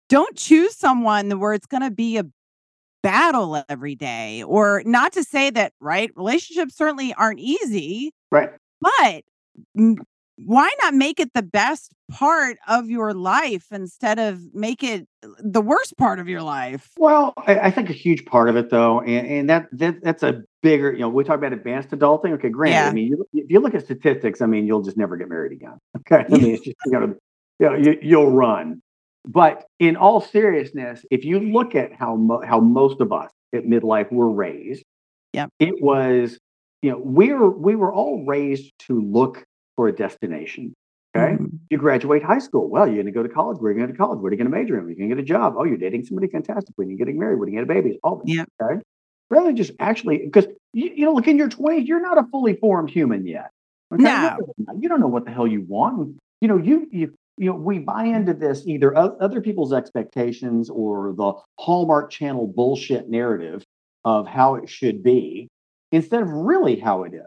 [0.08, 2.24] don't choose someone where it's going to be a
[3.02, 8.50] battle every day or not to say that right relationships certainly aren't easy right.
[8.80, 9.22] but
[10.44, 15.29] why not make it the best part of your life instead of make it uh,
[15.38, 18.70] the worst part of your life Well, I, I think a huge part of it,
[18.70, 22.33] though, and, and that, that that's a bigger, you know, we talk about advanced adulting.
[22.35, 22.88] Okay, granted, Yeah.
[22.88, 25.53] I mean, you, if you look at statistics, I mean, you'll just never get married
[25.53, 25.79] again.
[25.99, 27.14] Okay, I mean, it's just you know,
[27.59, 28.83] you know you, you'll run.
[29.27, 33.64] But in all seriousness, if you look at how mo- how most of us at
[33.64, 34.83] midlife were raised,
[35.35, 35.51] Yep.
[35.59, 36.38] it was,
[36.83, 39.44] you know, we were we were all raised to look
[39.77, 40.75] for a destination.
[41.20, 41.59] Okay, Mhm.
[41.70, 42.68] you graduate high school.
[42.68, 43.59] Well, you're going to go to college.
[43.59, 44.18] Where are you going to college?
[44.20, 44.87] What are you going to major in?
[44.87, 45.54] You're going to get a job.
[45.56, 46.72] Oh, you're dating somebody fantastic.
[46.76, 47.38] When are you getting married?
[47.38, 47.98] When you going to get a baby?
[48.02, 48.35] All this.
[48.35, 48.48] Yep.
[48.62, 48.80] Okay.
[49.30, 52.24] Rather than just actually, because you, you know, look in your 20s, you're not a
[52.33, 53.50] fully formed human yet.
[53.92, 54.02] Okay?
[54.02, 54.37] No.
[54.78, 56.16] You don't know what the hell you want.
[56.40, 61.14] You know, you you you know, we buy into this either other people's expectations or
[61.16, 63.64] the Hallmark Channel bullshit narrative
[64.04, 65.48] of how it should be
[65.90, 67.26] instead of really how it is.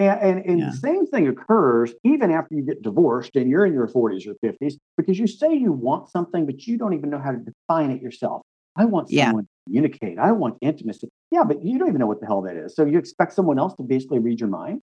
[0.00, 0.70] And, and, and Yeah.
[0.70, 4.34] the same thing occurs even after you get divorced and you're in your 40s or
[4.42, 7.90] 50s because you say you want something, but you don't even know how to define
[7.90, 8.40] it yourself.
[8.76, 9.26] I want Yeah.
[9.26, 10.18] someone to communicate.
[10.18, 11.10] I want intimacy.
[11.30, 12.74] Yeah, but you don't even know what the hell that is.
[12.74, 14.80] So you expect someone else to basically read your mind?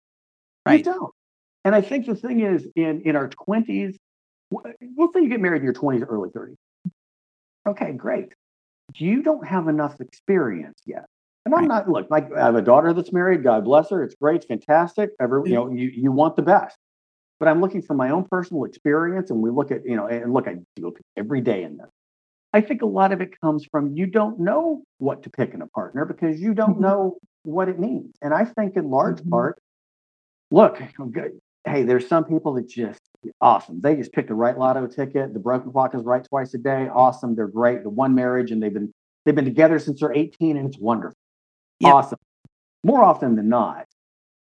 [0.66, 0.80] Right.
[0.80, 1.14] You don't.
[1.64, 3.96] And I think the thing is, in in our 20s,
[4.52, 6.58] w- let's say you get married in your 20s, early 30s.
[7.68, 8.34] Okay, great.
[8.96, 11.06] You don't have enough experience yet.
[11.46, 11.68] And I'm Right.
[11.68, 13.44] not look, my, I have a daughter that's married.
[13.44, 14.04] God bless her.
[14.04, 14.38] It's great.
[14.38, 15.12] It's fantastic.
[15.20, 16.76] Every, you know, you, you want the best.
[17.40, 19.30] But I'm looking for my own personal experience.
[19.30, 21.88] And we look at, you know, and look, I deal every day in this.
[22.54, 25.62] I think a lot of it comes from you don't know what to pick in
[25.62, 26.82] a partner because you don't Mhm.
[26.82, 28.16] know what it means.
[28.22, 29.30] And I think in large Mhm.
[29.30, 29.60] part,
[30.52, 31.32] look, okay,
[31.66, 33.02] hey, there's some people that just
[33.42, 33.82] awesome.
[33.82, 35.34] They just picked the right lotto ticket.
[35.34, 36.88] The broken clock is right twice a day.
[36.88, 37.36] Awesome.
[37.36, 37.84] They're great.
[37.84, 38.92] The one marriage and they've been
[39.26, 41.18] they've been together since they're 18 and it's wonderful.
[41.80, 41.94] Yep.
[41.94, 42.20] Awesome.
[42.84, 43.86] More often than not,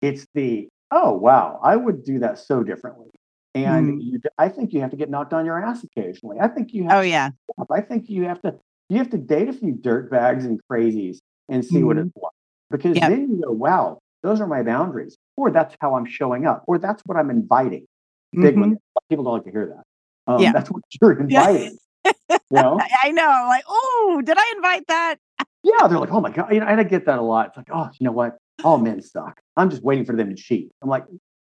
[0.01, 3.09] it's the oh wow, I would do that so differently.
[3.55, 4.03] And Mhm.
[4.03, 6.37] you, I think you have to get knocked on your ass occasionally.
[6.39, 7.29] I think you have oh yeah.
[7.71, 8.55] I think you have to
[8.89, 11.17] you have to date a few dirt bags and crazies
[11.49, 12.31] and see what it's like.
[12.69, 13.09] Because Yep.
[13.09, 15.17] then you go, wow, those are my boundaries.
[15.35, 16.63] Or that's how I'm showing up.
[16.67, 17.85] Or that's what I'm inviting.
[18.33, 18.59] Big Mhm.
[18.59, 18.77] one.
[19.09, 20.31] People don't like to hear that.
[20.31, 20.51] Um, Yeah.
[20.53, 21.77] That's what you're inviting.
[22.05, 22.11] you
[22.51, 22.79] know?
[23.03, 23.45] I know.
[23.47, 25.15] Like, oh, did I invite that?
[25.67, 27.47] Yeah, they're like, oh my god, you know, and I get that a lot.
[27.47, 28.37] It's like, oh, you know what?
[28.63, 29.39] All men suck.
[29.57, 30.71] I'm just waiting for them to cheat.
[30.81, 31.05] I'm like,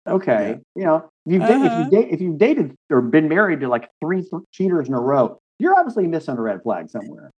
[0.07, 1.79] okay, you know, if you've, Uh-huh.
[1.85, 5.01] you date, if you've dated or been married to like three th- cheaters in a
[5.01, 7.31] row, you're obviously missing a red flag somewhere.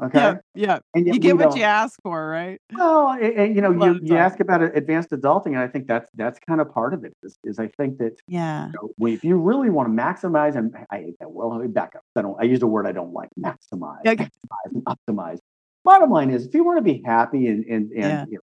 [0.00, 0.78] Okay, Yeah, yeah.
[0.94, 2.60] and You get what you ask for, right?
[2.72, 6.38] Well, and, you know, you, you ask about advanced adulting, and I think that's that's
[6.38, 7.12] kind of part of it.
[7.24, 8.66] Is, is I think that Yeah.
[8.68, 11.32] you know, when- if you really want to maximize, and I hate that.
[11.32, 12.02] Well, let me back up.
[12.14, 12.36] I don't.
[12.40, 13.30] I use a word I don't like.
[13.36, 14.14] Maximize, Okay.
[14.46, 15.38] maximize, and optimize.
[15.84, 18.24] Bottom line is, if you want to be happy and and, and Yeah.
[18.28, 18.40] you know,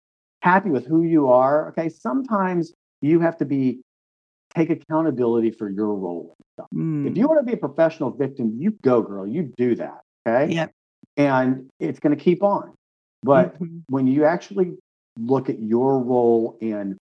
[0.42, 3.80] happy with who you are, okay, sometimes you have to be
[4.54, 6.34] take accountability for your role.
[6.74, 7.06] Mm.
[7.06, 9.26] If you want to be a professional victim, you go, girl.
[9.26, 10.00] You do that.
[10.26, 10.72] Okay, Yep.
[11.16, 12.74] and it's going to keep on.
[13.22, 13.82] But Mhm.
[13.88, 14.76] when you actually
[15.18, 16.96] look at your role and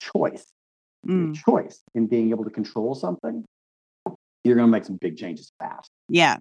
[0.00, 0.46] choice,
[1.04, 1.34] your Mm.
[1.34, 3.44] choice in being able to control something,
[4.44, 5.90] you're going to make some big changes fast.
[6.08, 6.38] Yeah.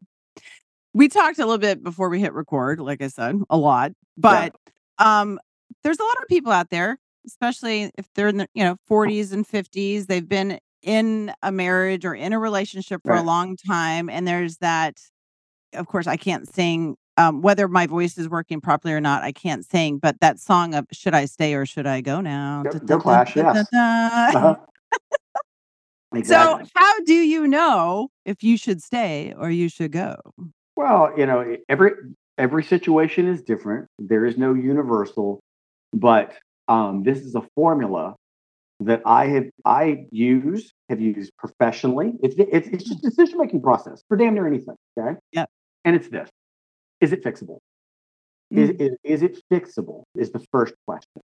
[0.97, 3.91] We talked a little bit before we hit record, like I said, a lot.
[4.17, 4.55] But
[4.97, 5.39] um
[5.83, 9.31] there's a lot of people out there, especially if they're in the, you know, 40s
[9.31, 14.09] and 50s, they've been in a marriage or in a relationship for a long time
[14.09, 14.95] and there's that
[15.73, 19.31] of course I can't sing um whether my voice is working properly or not, I
[19.31, 22.63] can't sing, but that song of should I stay or should I go now?
[22.63, 23.67] Go- Da, go da, Clash, da, yes.
[23.71, 24.55] Uh-huh.
[26.23, 30.15] So, how do you know if you should stay or you should go?
[30.77, 31.91] Well, you know, every
[32.37, 33.87] every situation is different.
[33.97, 35.41] There is no universal,
[35.91, 36.35] but
[36.67, 38.15] um, this is a formula
[38.81, 42.13] that I have I use have used professionally.
[42.21, 44.75] It's it's, it's just a decision making process for damn near anything.
[44.97, 45.17] Okay.
[45.31, 45.49] Yep.
[45.83, 46.29] And it's this:
[47.01, 47.57] Is it fixable?
[48.51, 48.81] Is, Mm.
[48.81, 50.03] is is it fixable?
[50.15, 51.21] Is the first question.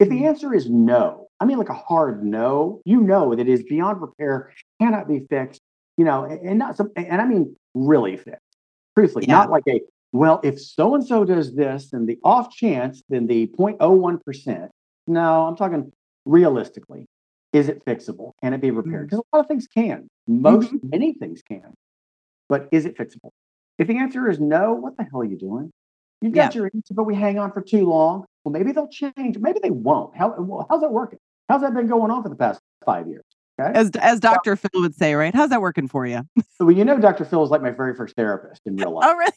[0.00, 3.48] If the answer is no, I mean like a hard no, you know that it
[3.48, 5.60] is beyond repair, cannot be fixed,
[5.96, 8.49] you know, and, and not some, and I mean really fixed.
[9.00, 9.34] Truthfully, Yeah.
[9.34, 9.80] not like a
[10.12, 14.68] well, if so and so does this, then the off chance, then the 0.01%.
[15.06, 15.92] No, I'm talking
[16.24, 17.06] realistically.
[17.52, 18.32] Is it fixable?
[18.42, 19.06] Can it be repaired?
[19.06, 19.16] Mm-hmm.
[19.16, 20.08] Because a lot of things can.
[20.26, 20.90] Most mm-hmm.
[20.90, 21.74] many things can.
[22.48, 23.30] But is it fixable?
[23.78, 25.70] If the answer is no, what the hell are you doing?
[26.20, 28.26] You've got your answer, but we hang on for too long.
[28.44, 29.38] Well, maybe they'll change.
[29.38, 30.14] Maybe they won't.
[30.16, 31.18] How, well, how's that working?
[31.48, 33.24] How's that been going on for the past five years?
[33.60, 33.78] Okay.
[33.78, 34.56] As as Dr.
[34.56, 35.34] Phil would say, right?
[35.34, 36.22] How's that working for you?
[36.60, 37.24] Well, you know, Dr.
[37.24, 39.08] Phil was like my very first therapist in real life.
[39.10, 39.32] Oh, really?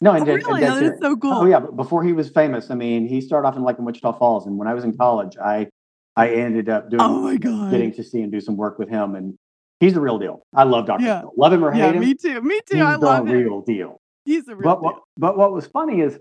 [0.00, 0.60] no, Oh, and and really?
[0.62, 1.32] That is so cool.
[1.34, 3.84] Oh yeah, but before he was famous, I mean, he started off in like in
[3.84, 5.68] Wichita Falls, and when I was in college, I
[6.16, 7.70] I ended up doing Oh my god.
[7.70, 9.34] getting to see and do some work with him, and
[9.80, 10.42] he's the real deal.
[10.54, 11.04] I love Dr.
[11.04, 11.20] Yeah.
[11.20, 11.32] Phil.
[11.36, 12.40] Love him or Yeah, hate him, me too.
[12.40, 12.76] Me too.
[12.76, 13.32] he's I the love it.
[13.32, 14.00] real deal.
[14.24, 14.82] He's a real But deal.
[14.82, 16.18] what, but what was funny is,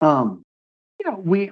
[0.00, 0.42] um,
[0.98, 1.50] you know, we,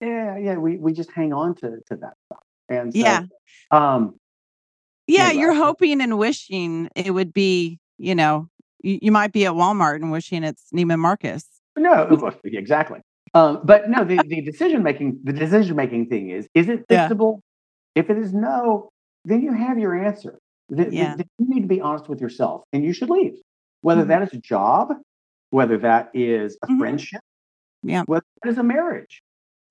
[0.00, 3.24] yeah, yeah, we we just hang on to to that stuff, and so, Yeah.
[3.70, 4.14] um,
[5.06, 8.48] Yeah, Yeah, you're hoping and wishing it would be, you know,
[8.82, 11.44] you, you might be at Walmart and wishing it's Neiman Marcus.
[11.76, 12.08] no,
[12.44, 13.00] exactly.
[13.34, 17.08] Um, but no, the, the decision making the decision making thing is is it Yeah.
[17.08, 17.40] fixable?
[17.94, 18.90] If it is no,
[19.24, 20.38] then you have your answer.
[20.74, 21.14] Th- th- Yeah.
[21.16, 23.34] th- you need to be honest with yourself, and you should leave.
[23.82, 24.08] Whether Mhm.
[24.08, 24.94] that is a job,
[25.50, 26.78] whether that is a Mhm.
[26.78, 27.20] friendship,
[27.82, 28.02] Yeah.
[28.06, 29.22] whether that is a marriage.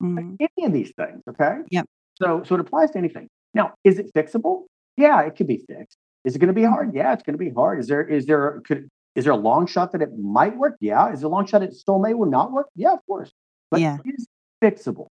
[0.02, 0.38] Mhm.
[0.40, 1.22] any of these things.
[1.30, 1.58] Okay.
[1.72, 1.86] Yep.
[2.22, 3.28] So so it applies to anything.
[3.54, 4.64] Now, is it fixable?
[4.98, 5.98] Yeah, it could be fixed.
[6.26, 6.94] Is it going to be hard?
[6.94, 7.80] Yeah, it's going to be hard.
[7.80, 10.76] Is there is there could is there a long shot that it might work?
[10.80, 11.12] Yeah.
[11.12, 12.68] Is there a long shot it still may will not work?
[12.76, 13.32] Yeah, of course.
[13.72, 13.98] But Yeah.
[14.06, 14.28] is
[14.62, 15.08] it fixable?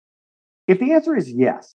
[0.66, 1.74] If the answer is yes,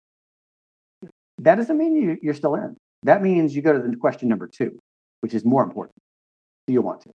[1.39, 2.75] that doesn't mean you, you're still in.
[3.03, 4.77] That means you go to the question number two,
[5.21, 5.95] which is more important.
[6.67, 7.11] Do you want to?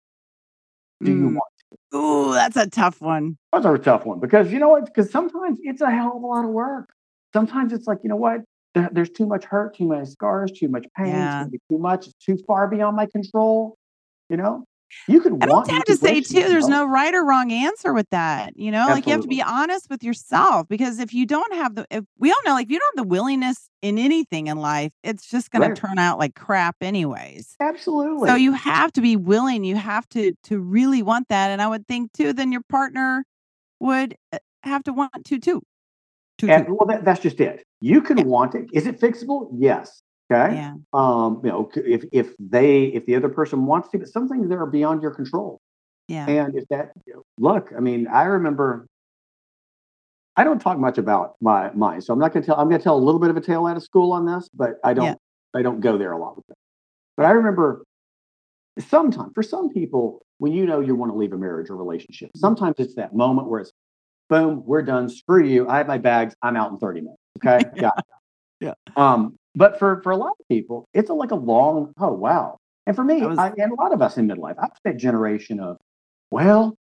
[1.03, 1.35] Do you Mm.
[1.35, 1.49] want?
[1.95, 3.37] Ooh, that's a tough one.
[3.51, 4.85] That's a tough one because you know what?
[4.85, 6.93] Because sometimes it's a hell of a lot of work.
[7.33, 8.41] Sometimes it's like, you know what?
[8.75, 11.09] There, there's too much hurt, too many scars, too much pain.
[11.09, 11.45] Yeah.
[11.69, 12.07] too much.
[12.07, 13.77] It's too far beyond my control.
[14.29, 14.63] You know,
[15.07, 18.09] you could I don't have to say too, there's no right or wrong answer with
[18.11, 18.53] that.
[18.55, 21.75] You know, like you have to be honest with yourself because if you don't have
[21.75, 24.57] the, if we all know, like if you don't have the willingness in anything in
[24.57, 25.75] life, it's just going Right.
[25.75, 27.55] to turn out like crap anyways.
[27.59, 28.29] Absolutely.
[28.29, 29.63] So you have to be willing.
[29.63, 32.33] You have to to really want that, and I would think too.
[32.33, 33.25] Then your partner
[33.79, 35.61] would uh, have to want to too.
[36.39, 36.75] To, and too.
[36.75, 37.63] well, that, that's just it.
[37.81, 38.23] You can Yeah.
[38.23, 38.67] want it.
[38.73, 39.49] Is it fixable?
[39.53, 40.01] Yes.
[40.31, 40.55] Okay.
[40.55, 40.73] Yeah.
[40.93, 44.49] Um, you know, if if they if the other person wants to, but some things
[44.49, 45.59] that are beyond your control.
[46.07, 46.27] Yeah.
[46.27, 48.87] And if that you know, look, I mean, I remember.
[50.35, 52.55] I don't talk much about my mine, so I'm not going to tell.
[52.55, 54.49] I'm going to tell a little bit of a tale out of school on this,
[54.53, 55.05] but I don't.
[55.05, 55.15] Yeah.
[55.53, 56.57] I don't go there a lot with it.
[57.15, 57.83] But I remember,
[58.79, 62.31] sometimes for some people, when you know you want to leave a marriage or relationship,
[62.35, 63.71] sometimes it's that moment where it's,
[64.33, 65.09] boom, we're done.
[65.09, 65.67] Screw you.
[65.69, 66.35] I have my bags.
[66.41, 67.21] I'm out in 30 minutes.
[67.37, 67.91] Okay, it.
[68.59, 68.73] Yeah.
[68.95, 71.93] Um, but for for a lot of people, it's a, like a long.
[71.99, 72.57] Oh wow!
[72.87, 75.59] And for me, was- I, and a lot of us in midlife, I've that generation
[75.59, 75.77] of,
[76.31, 76.75] well,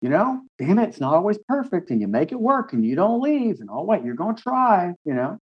[0.00, 2.96] you know, damn it, it's not always perfect, and you make it work, and you
[2.96, 5.38] don't leave, and oh wait, you're going to try, you know.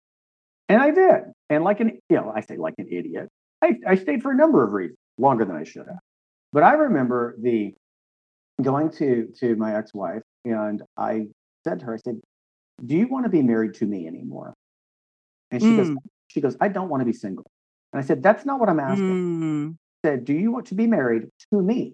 [0.68, 3.28] And I did, and like an, you know, I say like an idiot.
[3.62, 6.00] I, I stayed for a number of reasons, longer than I should have.
[6.52, 7.74] But I remember the
[8.60, 11.28] going to to my ex-wife, and I
[11.64, 12.20] said to her, I said,
[12.84, 14.54] "Do you want to be married to me anymore?"
[15.50, 15.96] And she goes, Mm.
[16.28, 17.44] she goes, "I don't want to be single."
[17.92, 19.74] And I said, "That's not what I'm asking." Mm.
[20.04, 21.92] I said, "Do you want to be married to me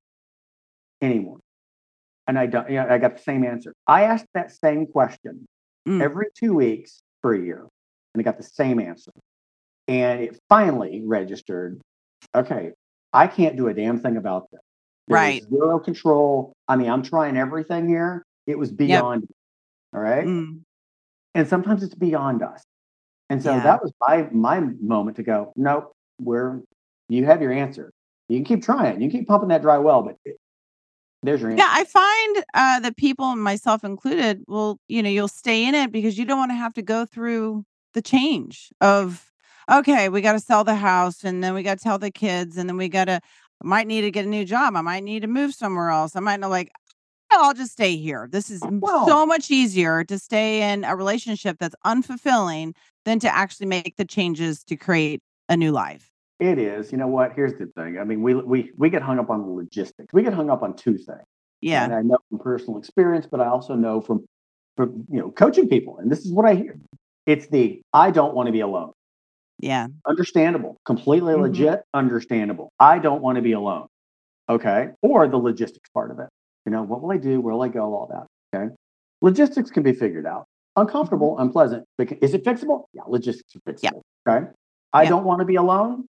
[1.01, 1.39] anymore?"
[2.27, 2.71] And I don't.
[2.71, 3.73] Yeah, I got the same answer.
[3.87, 5.47] I asked that same question
[5.89, 6.03] Mm.
[6.03, 7.61] every two weeks for a year,
[8.15, 9.13] and I got the same answer.
[9.89, 11.81] And it finally registered.
[12.35, 12.73] Okay,
[13.13, 14.61] I can't do a damn thing about this.
[15.09, 15.43] There Right.
[15.49, 16.53] Zero control.
[16.69, 18.23] I mean, I'm trying everything here.
[18.47, 19.23] It was beyond.
[19.23, 19.29] me,
[19.95, 20.25] All right.
[20.27, 20.61] Mm.
[21.35, 22.63] And sometimes it's beyond us.
[23.29, 23.63] And so Yeah.
[23.63, 25.53] that was my my moment to go.
[25.57, 25.93] Nope.
[26.21, 26.63] We're
[27.09, 27.91] you have your answer.
[28.29, 29.01] You can keep trying.
[29.01, 30.39] You can keep pumping that dry well, but it-
[31.23, 31.63] there's your answer.
[31.63, 35.93] Yeah, I find uh, that people, myself included, will you know you'll stay in it
[35.93, 39.27] because you don't want to have to go through the change of
[39.71, 42.57] okay, we got to sell the house, and then we got to tell the kids,
[42.57, 43.21] and then we got to
[43.63, 44.75] I might need to get a new job.
[44.75, 46.17] I might need to move somewhere else.
[46.17, 46.71] I might not like.
[47.33, 48.29] "No, I'll just stay here.
[48.31, 53.35] This is Well- so much easier to stay in a relationship that's unfulfilling than to
[53.35, 56.11] actually make the changes to create a new life.
[56.39, 56.91] It is.
[56.91, 57.33] You know what?
[57.35, 57.99] Here's the thing.
[57.99, 60.13] I mean, we we we get hung up on the logistics.
[60.13, 61.25] We get hung up on two things.
[61.61, 61.85] Yeah.
[61.85, 64.25] And I know from personal experience, but I also know from
[64.77, 65.99] from you know coaching people.
[65.99, 66.79] And this is what I hear.
[67.27, 68.93] It's the I don't want to be alone.
[69.59, 69.89] Yeah.
[70.07, 70.79] Understandable.
[70.87, 71.41] Completely Mhm.
[71.43, 71.83] legit.
[71.93, 72.71] Understandable.
[72.81, 73.89] I don't want to be alone.
[74.49, 74.91] Okay.
[75.03, 76.29] Or the logistics part of it.
[76.71, 77.41] You know, what will I do?
[77.41, 77.83] Where will I go?
[77.93, 78.57] All that.
[78.57, 78.73] Okay.
[79.23, 80.45] Logistics can be figured out.
[80.77, 81.43] Uncomfortable, mm-hmm.
[81.43, 81.85] unpleasant.
[81.99, 82.85] But is it fixable?
[82.93, 83.91] Yeah, logistics are Yeah.
[83.91, 84.03] fixable.
[84.29, 84.47] Okay.
[84.93, 85.09] I Yeah.
[85.09, 86.07] don't want to be alone.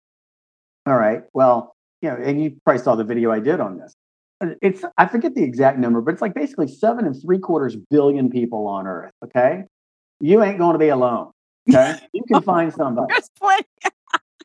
[0.86, 1.24] All right.
[1.34, 3.92] Well, you know, and you probably saw the video I did on this.
[4.62, 8.30] It's I forget the exact number, but it's like basically seven and three quarters billion
[8.30, 9.12] people on Earth.
[9.24, 9.64] Okay.
[10.20, 11.32] You ain't going to be alone.
[11.68, 11.98] Okay.
[12.14, 13.14] You can find somebody.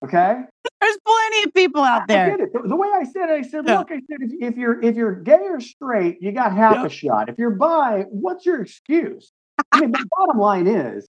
[0.03, 0.41] Okay.
[0.81, 2.25] There's plenty of people out there.
[2.25, 2.37] I there.
[2.37, 2.53] get it.
[2.53, 3.77] The, the way I said it, I said, Yeah.
[3.79, 6.85] look, I said, if, if you're if you're gay or straight, you got half Yeah.
[6.85, 7.29] a shot.
[7.29, 9.31] If you're bi, what's your excuse?
[9.71, 11.07] I mean, the bottom line is,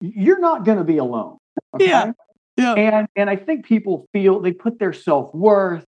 [0.00, 1.38] you're not going to be alone.
[1.74, 1.86] Okay?
[1.86, 2.12] Yeah.
[2.56, 2.74] Yeah.
[2.74, 5.84] And and I think people feel they put their self worth,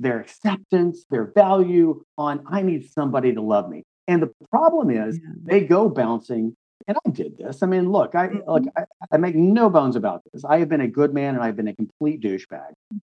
[0.00, 3.84] their acceptance, their value on I need somebody to love me.
[4.08, 5.30] And the problem is Yeah.
[5.44, 6.54] they go bouncing.
[6.88, 7.62] And I did this.
[7.62, 8.72] I mean, look, I look, Mhm.
[8.76, 10.44] I, I make no bones about this.
[10.44, 12.72] I have been a good man and I've been a complete douchebag.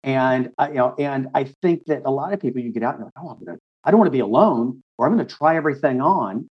[0.05, 2.95] And I, you know, and I think that a lot of people you get out
[2.95, 5.27] and you're like, oh, I'm gonna, I don't want to be alone, or I'm going
[5.27, 6.49] to try everything on.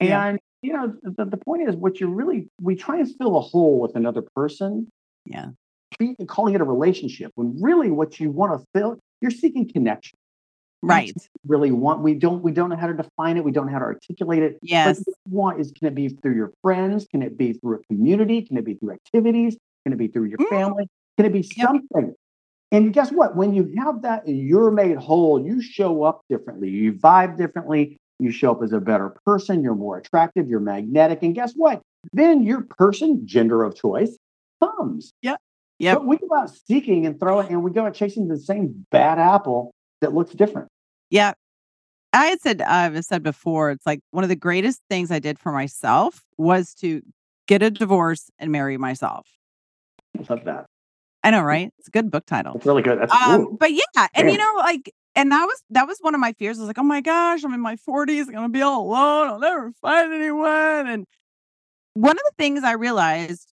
[0.00, 0.24] Yeah.
[0.26, 3.40] And you know, the, the point is, what you really we try and fill a
[3.40, 4.88] hole with another person,
[5.26, 5.50] Yeah.
[5.98, 10.18] be- calling it a relationship, when really what you want to fill, you're seeking connection.
[10.82, 11.12] Right.
[11.46, 13.44] Really want we don't we don't know how to define it.
[13.44, 14.58] We don't know how to articulate it.
[14.62, 15.02] Yes.
[15.28, 17.06] want is can it be through your friends?
[17.10, 18.42] Can it be through a community?
[18.42, 19.56] Can it be through activities?
[19.84, 20.48] Can it be through your Mm.
[20.48, 20.88] family?
[21.16, 21.66] Can it be Yep.
[21.66, 22.14] something?
[22.70, 23.34] And guess what?
[23.34, 26.68] When you have that and you're made whole, you show up differently.
[26.68, 27.96] You vibe differently.
[28.20, 29.62] You show up as a better person.
[29.62, 30.48] You're more attractive.
[30.48, 31.22] You're magnetic.
[31.22, 31.80] And guess what?
[32.12, 34.16] Then your person, gender of choice,
[34.62, 35.12] comes.
[35.22, 35.36] yeah
[35.94, 39.18] But we go out seeking and throwing, and we go out chasing the same bad
[39.18, 40.68] apple that looks different.
[41.10, 41.32] Yeah.
[42.12, 45.38] I had said, I've said before, it's like one of the greatest things I did
[45.38, 47.02] for myself was to
[47.46, 49.26] get a divorce and marry myself.
[50.18, 50.66] I love that.
[51.22, 51.70] I know, right?
[51.78, 52.54] It's a good book title.
[52.56, 52.98] It's really good.
[53.00, 56.20] That's Um, but yeah, and you know, like, and that was that was one of
[56.20, 56.58] my fears.
[56.58, 59.28] I was like, oh my gosh, I'm in my 40s, I'm gonna be all alone.
[59.28, 60.86] I'll never find anyone.
[60.86, 61.04] And
[61.94, 63.52] one of the things I realized,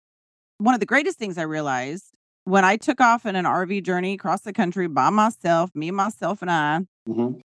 [0.60, 2.15] one of the greatest things I realized
[2.46, 6.42] when I took off in an RV journey across the country by myself, me, myself,
[6.42, 6.80] and I,
[7.10, 7.42] Mhm.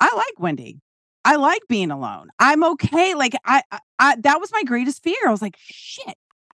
[0.00, 0.80] I like Wendy.
[1.24, 2.28] I like being alone.
[2.38, 3.14] I'm okay.
[3.14, 5.16] Like I, I, I that was my greatest fear.
[5.26, 6.16] I was like, shit,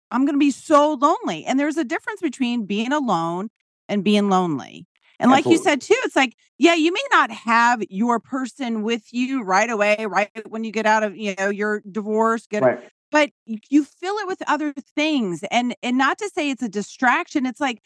[0.09, 1.45] I'm gonna be so lonely.
[1.45, 3.49] And there's a difference between being alone
[3.87, 4.87] and being lonely.
[5.19, 9.13] And like you said too, it's like, yeah, you may not have your person with
[9.13, 12.79] you right away, right when you get out of, you know, your divorce, get Right.
[13.15, 17.45] But you fill it with other things and and not to say it's a distraction
[17.45, 17.81] it's like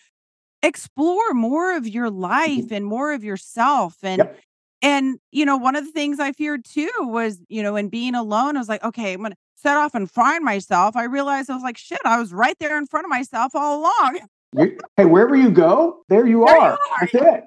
[0.64, 2.22] explore more of your mm-hmm.
[2.22, 4.40] life and more of yourself and Yep.
[4.82, 8.16] and you know one of the things i feared too was you know in being
[8.16, 11.54] alone i was like okay i'm gonna set off and find myself i realized i
[11.54, 14.20] was like shit i was right there in front of myself all along
[14.58, 16.72] You- hey, wherever you go, there you There you are.
[16.72, 16.80] are.
[17.02, 17.44] That's it.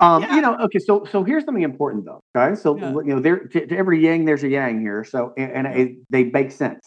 [0.00, 0.34] Um, Yeah.
[0.36, 2.62] you know, okay, so so here's something important though, guys.
[2.62, 2.92] So Yeah.
[2.92, 5.04] you know, there to, to every yang, there's a yang here.
[5.04, 6.80] So and, and it, they make sense.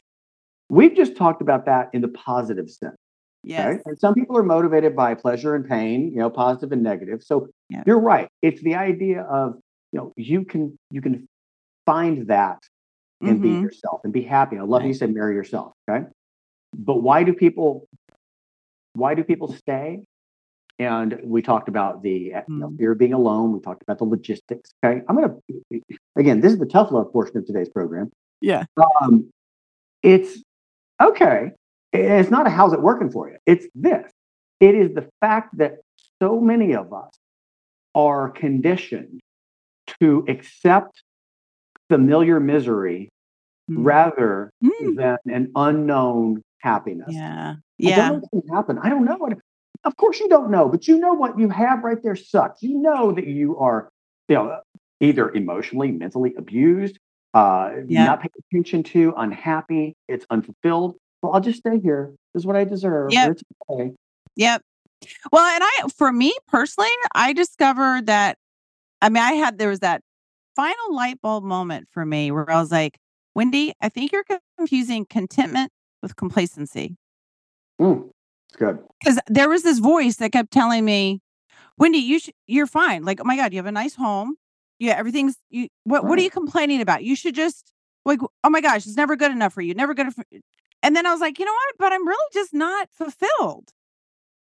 [0.69, 2.95] We've just talked about that in the positive sense.
[3.43, 3.81] Yes.
[3.85, 7.21] And some people are motivated by pleasure and pain, you know, positive and negative.
[7.23, 7.83] So Yeah.
[7.85, 8.29] you're right.
[8.41, 9.55] It's the idea of,
[9.91, 11.27] you know, you can you can
[11.85, 12.59] find that
[13.21, 13.61] and be Mhm.
[13.63, 14.57] yourself and be happy.
[14.57, 14.99] I love how you Right.
[14.99, 15.73] said marry yourself.
[15.89, 16.05] Okay.
[16.73, 17.87] But why do people
[18.95, 20.03] why do people stay?
[20.79, 22.77] And we talked about the you know, Mm.
[22.77, 23.53] fear of being alone.
[23.53, 24.71] We talked about the logistics.
[24.83, 25.01] Okay.
[25.07, 25.35] I'm gonna
[26.15, 28.11] again, this is the tough love portion of today's program.
[28.41, 28.65] Yeah.
[29.01, 29.29] Um,
[30.01, 30.41] it's
[31.01, 31.51] okay.
[31.93, 33.37] It's not a how's it working for you.
[33.45, 34.11] It's this.
[34.59, 35.77] It is the fact that
[36.21, 37.11] so many of us
[37.93, 39.19] are conditioned
[40.01, 41.03] to accept
[41.89, 43.09] familiar misery
[43.69, 43.85] Mm.
[43.85, 44.95] rather Mm.
[44.97, 47.13] than an unknown happiness.
[47.13, 47.55] Yeah.
[47.57, 48.09] I Yeah.
[48.09, 48.79] don't know happen.
[48.79, 49.29] I don't know.
[49.85, 52.63] Of course you don't know, but you know what you have right there sucks.
[52.63, 53.89] You know that you are,
[54.29, 54.59] you know,
[55.01, 56.97] either emotionally, mentally abused,
[57.33, 58.05] uh, Yeah.
[58.05, 60.95] not paying attention to, unhappy, it's unfulfilled.
[61.21, 62.13] Well, I'll just stay here.
[62.33, 63.11] This is what I deserve.
[63.11, 63.37] Yep.
[63.69, 63.91] Okay.
[64.37, 64.61] Yep.
[65.31, 68.37] Well, and I, for me personally, I discovered that,
[69.01, 70.01] I mean, I had, there was that
[70.55, 72.97] final light bulb moment for me where I was like,
[73.35, 74.23] Wendy, I think you're
[74.57, 75.71] confusing contentment
[76.01, 76.95] with complacency.
[77.81, 78.11] Mm,
[78.53, 78.79] it's good.
[78.99, 81.21] Because there was this voice that kept telling me,
[81.77, 83.03] Wendy, you should, you're fine.
[83.03, 84.35] Like, oh my God, you have a nice home.
[84.79, 85.69] Yeah, everything's you.
[85.85, 87.03] What What are you complaining about?
[87.03, 87.73] You should just
[88.05, 89.73] like, oh my gosh, it's never good enough for you.
[89.73, 90.07] Never good.
[90.07, 90.19] enough.
[90.83, 91.75] and then I was like, you know what?
[91.79, 93.69] But I'm really just not fulfilled.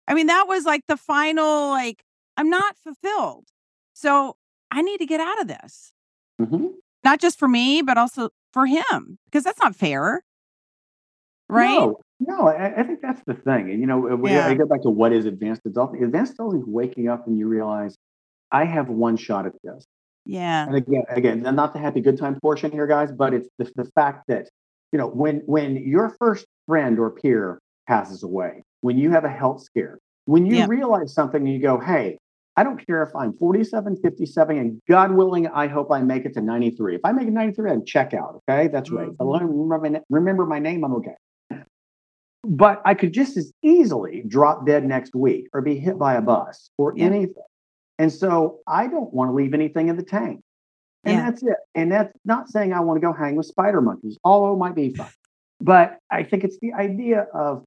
[0.07, 1.69] I mean, that was like the final.
[1.69, 2.03] Like,
[2.37, 3.47] I'm not fulfilled.
[3.93, 4.37] So
[4.71, 5.91] I need to get out of this.
[6.39, 6.67] hmm
[7.03, 10.23] Not just for me, but also for him, because that's not fair.
[11.49, 11.69] Right?
[11.79, 13.71] No, no, I, I think that's the thing.
[13.71, 14.47] And you know, we, Yeah.
[14.47, 16.03] I go back to what is advanced adulting.
[16.03, 17.95] Advanced adulting is waking up and you realize
[18.51, 19.85] I have one shot at this.
[20.25, 20.65] Yeah.
[20.67, 23.85] And again, again, not the happy good time portion here, guys, but it's the, the
[23.95, 24.49] fact that
[24.91, 29.29] you know when when your first friend or peer passes away, when you have a
[29.29, 30.69] health scare, when you Yep.
[30.69, 32.17] realize something, and you go, "Hey,
[32.57, 36.33] I don't care if I'm 47, 57, and God willing, I hope I make it
[36.33, 36.95] to 93.
[36.95, 38.41] If I make it 93, I'd check out.
[38.49, 39.07] Okay, that's right.
[39.09, 39.69] If I Mhm.
[39.69, 41.15] remember remember my name, I'm okay.
[42.43, 46.21] But I could just as easily drop dead next week or be hit by a
[46.21, 47.05] bus or Yeah.
[47.05, 47.43] anything.
[47.99, 50.41] And so I don't want to leave anything in the tank.
[51.03, 51.29] And Yeah.
[51.29, 51.57] that's it.
[51.75, 54.75] And that's not saying I want to go hang with spider monkeys, although it might
[54.75, 55.09] be fun.
[55.59, 57.63] But I think it's the idea of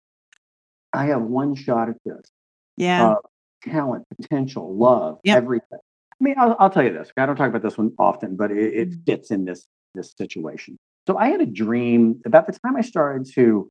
[0.92, 2.30] I have one shot at this
[2.76, 3.10] Yeah.
[3.10, 3.16] uh,
[3.62, 5.36] talent, potential, love, Yep.
[5.36, 5.78] everything.
[6.20, 7.10] I mean, I'll, I'll tell you this.
[7.16, 9.06] I don't talk about this one often, but it, it Mm.
[9.06, 10.76] fits in this this situation.
[11.08, 13.68] So I had a dream about the time I started to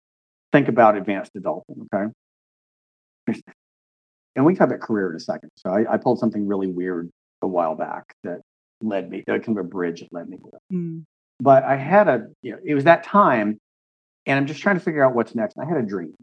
[0.52, 1.88] think about advanced adulting.
[1.94, 2.12] Okay,
[4.36, 5.50] and we can talk about career in a second.
[5.58, 7.10] So I, I pulled something really weird
[7.42, 8.42] a while back that
[8.82, 10.76] led me, uh, kind of a bridge that led me to.
[10.76, 11.04] Mm.
[11.42, 13.58] But I had a, you know, it was that time,
[14.26, 15.58] and I'm just trying to figure out what's next.
[15.58, 16.14] I had a dream,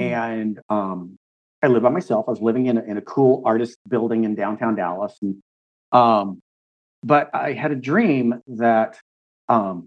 [0.00, 0.04] Mm.
[0.04, 1.16] and um,
[1.62, 2.24] I live by myself.
[2.26, 5.36] I was living in a, in a cool artist building in downtown Dallas, and
[5.92, 6.40] um,
[7.04, 8.98] but I had a dream that
[9.50, 9.86] um,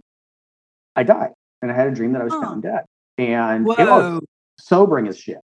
[0.95, 1.31] I died,
[1.61, 2.41] and I had a dream that I was Huh.
[2.41, 2.85] found dead,
[3.17, 4.21] and it was
[4.59, 5.39] sobering as shit.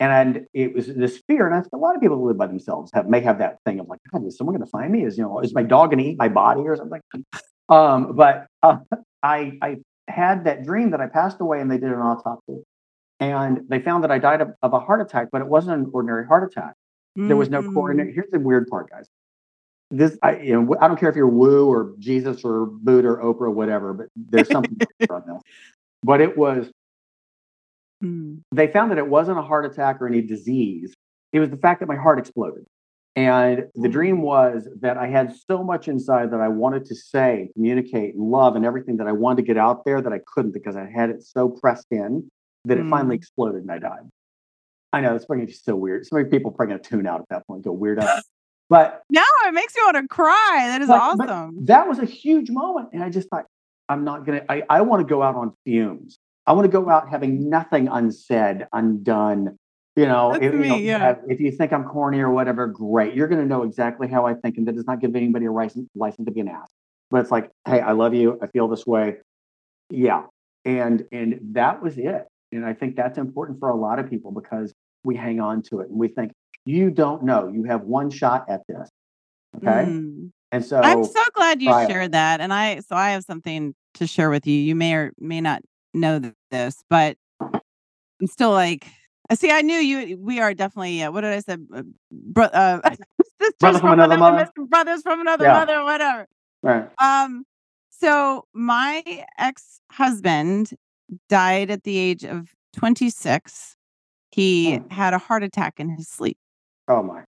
[0.00, 2.46] And it was this fear, and I think a lot of people who live by
[2.46, 5.04] themselves have may have that thing of like, God, is someone going to find me?
[5.04, 7.00] Is you know, is my dog going to eat my body or something?
[7.68, 8.78] Um, but uh,
[9.22, 12.62] I I had that dream that I passed away, and they did an autopsy,
[13.18, 15.90] and they found that I died of, of a heart attack, but it wasn't an
[15.92, 16.74] ordinary heart attack.
[17.16, 17.74] There was no Mm.
[17.74, 18.12] coronary.
[18.12, 19.08] Here's the weird part, guys.
[19.90, 23.16] This, I, you know, I don't care if you're Woo or Jesus or Buddha or
[23.16, 24.78] Oprah or whatever, but there's something
[25.10, 25.42] on this.
[26.04, 26.70] But it was
[28.02, 28.42] Mm.
[28.52, 30.94] they found that it wasn't a heart attack or any disease.
[31.32, 32.64] It was the fact that my heart exploded.
[33.16, 37.50] And the dream was that I had so much inside that I wanted to say,
[37.54, 40.52] communicate, and love, and everything that I wanted to get out there that I couldn't
[40.52, 42.30] because I had it so pressed in
[42.66, 43.18] that it finally Mm.
[43.18, 44.08] exploded and I died.
[44.92, 46.06] I know it's probably just so weird.
[46.06, 48.22] So many people are probably going to tune out at that point, go weird out.
[48.70, 50.66] But No, it makes me want to cry.
[50.68, 51.64] That is but- but awesome.
[51.64, 52.90] that was a huge moment.
[52.92, 53.46] And I just thought,
[53.88, 56.18] I'm not going to, I, I want to go out on fumes.
[56.48, 59.58] I want to go out having nothing unsaid, undone.
[59.96, 61.16] You know, That's if, you know, me, yeah.
[61.28, 63.14] if you think I'm corny or whatever, great.
[63.14, 64.56] You're going to know exactly how I think.
[64.56, 66.70] And that does not give anybody a license, license to be an ass.
[67.10, 68.38] But it's like, hey, I love you.
[68.40, 69.16] I feel this way.
[69.90, 70.22] Yeah.
[70.64, 72.26] And, and that was it.
[72.50, 74.72] And I think that's important for a lot of people because
[75.04, 76.32] we hang on to it and we think,
[76.64, 77.48] you don't know.
[77.48, 78.88] You have one shot at this.
[79.56, 79.66] Okay.
[79.66, 80.30] Mm.
[80.50, 82.40] And so I'm so glad you shared that.
[82.40, 84.58] And I, so I have something to share with you.
[84.58, 85.60] You may or may not
[85.92, 86.18] know
[86.50, 88.86] this, but I'm still like,
[89.30, 91.56] I see, I knew you, we are definitely, uh, what did I say?
[91.74, 92.80] Uh, bro, uh,
[93.40, 94.50] sisters Brother from another mother?
[94.68, 95.52] Brothers from another Yeah.
[95.52, 96.26] mother, whatever.
[96.62, 96.88] right.
[97.02, 97.44] Um,
[97.90, 99.02] so my
[99.38, 100.70] ex husband
[101.28, 103.76] died at the age of 26.
[104.30, 104.88] he Hmm.
[104.90, 106.38] had a heart attack in his sleep.
[106.86, 107.24] Oh my.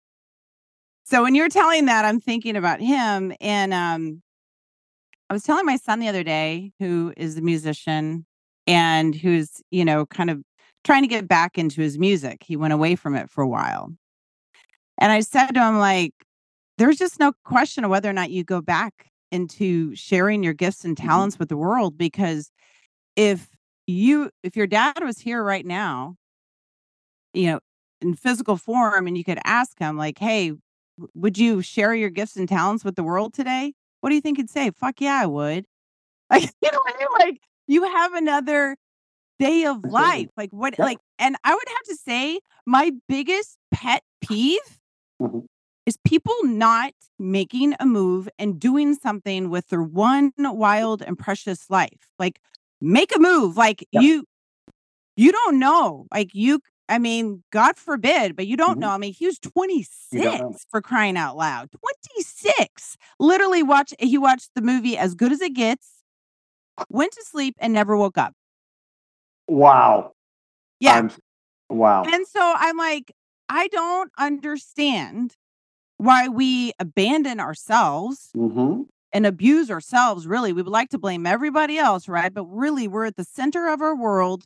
[1.05, 3.33] So when you're telling that, I'm thinking about him.
[3.41, 4.21] And um,
[5.29, 8.25] I was telling my son the other day, who is a musician
[8.69, 10.43] and who's, you know, kind of
[10.85, 12.43] trying to get back into his music.
[12.45, 13.91] He went away from it for a while.
[14.99, 16.13] And I said to him, like,
[16.77, 20.85] there's just no question of whether or not you go back into sharing your gifts
[20.85, 21.03] and Mhm.
[21.05, 22.51] talents with the world because
[23.15, 23.49] if
[23.87, 26.15] you if your dad was here right now
[27.33, 27.59] you know
[28.01, 30.53] in physical form and you could ask him like hey
[31.13, 34.37] would you share your gifts and talents with the world today what do you think
[34.37, 35.65] he'd say fuck yeah i would
[36.31, 38.75] like you know what i mean like you have another
[39.39, 40.85] day of life like what Yep.
[40.85, 44.59] like and i would have to say my biggest pet peeve
[45.21, 45.45] Mhm.
[45.85, 51.69] is people not making a move and doing something with their one wild and precious
[51.69, 52.11] life.
[52.19, 52.39] Like
[52.81, 53.57] make a move.
[53.57, 54.03] Like Yep.
[54.03, 54.23] you
[55.17, 56.05] you don't know.
[56.13, 56.59] Like you
[56.89, 58.81] I mean, God forbid, but you don't Mhm.
[58.81, 58.89] know.
[58.91, 61.69] I mean, he was 26 for crying out loud.
[61.71, 62.97] 26.
[63.19, 65.98] Literally watch he watched the movie As Good as It Gets,
[66.89, 68.33] went to sleep and never woke up.
[69.47, 70.13] Wow.
[70.79, 70.93] Yeah.
[70.93, 71.11] I'm,
[71.69, 72.03] wow.
[72.03, 73.11] And so I'm like,
[73.49, 75.35] I don't understand
[75.97, 80.27] why we abandon ourselves hmm and abuse ourselves.
[80.27, 82.31] Really, we would like to blame everybody else, right?
[82.31, 84.45] But really, we're at the center of our world.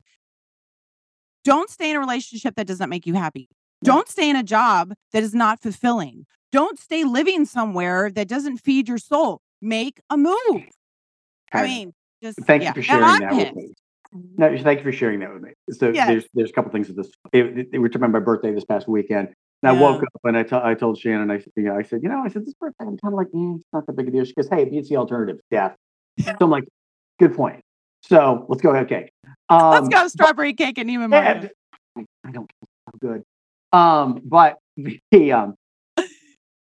[1.43, 3.49] Don't stay in a relationship that does not make you happy.
[3.84, 6.25] Don't stay in a job that is not fulfilling.
[6.53, 9.41] Don't stay living somewhere that doesn't feed your soul.
[9.61, 10.69] Make a move.
[11.51, 11.93] I mean,
[12.24, 12.69] just Thank yeah.
[12.69, 13.69] you for sharing that with me.
[14.38, 15.51] No, thank you for sharing that with me.
[15.71, 16.07] So Yes.
[16.07, 17.11] there's there's a couple things with this.
[17.32, 19.30] It, it, we were talking about my birthday this past weekend,
[19.61, 21.82] and I woke up and I, to- I told Shannon, I said, you know, I
[21.84, 23.93] said, you know, I said this birthday, I'm kind of like, eh, it's not that
[23.93, 24.24] big a deal.
[24.24, 25.76] She goes, hey, it's the alternative, death.
[26.19, 26.65] So I'm like,
[27.19, 27.61] good point.
[28.01, 29.11] So let's go have cake.
[29.49, 31.19] Um, Let's go strawberry cake and even more.
[31.24, 31.47] yeah,
[31.97, 33.24] I, don't feel good.
[33.71, 34.57] Um, but
[35.11, 35.55] the um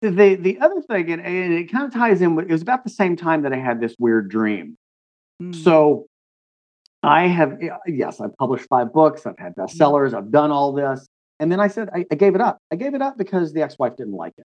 [0.02, 2.84] the the other thing, and, and it kind of ties in with it was about
[2.84, 4.76] the same time that I had this weird dream.
[5.42, 5.56] Mm.
[5.56, 6.08] So
[7.04, 11.08] I have yes, I've published five books, I've had bestsellers, I've done all this.
[11.40, 12.58] And then I said I, I gave it up.
[12.72, 14.46] I gave it up because the ex-wife didn't like it.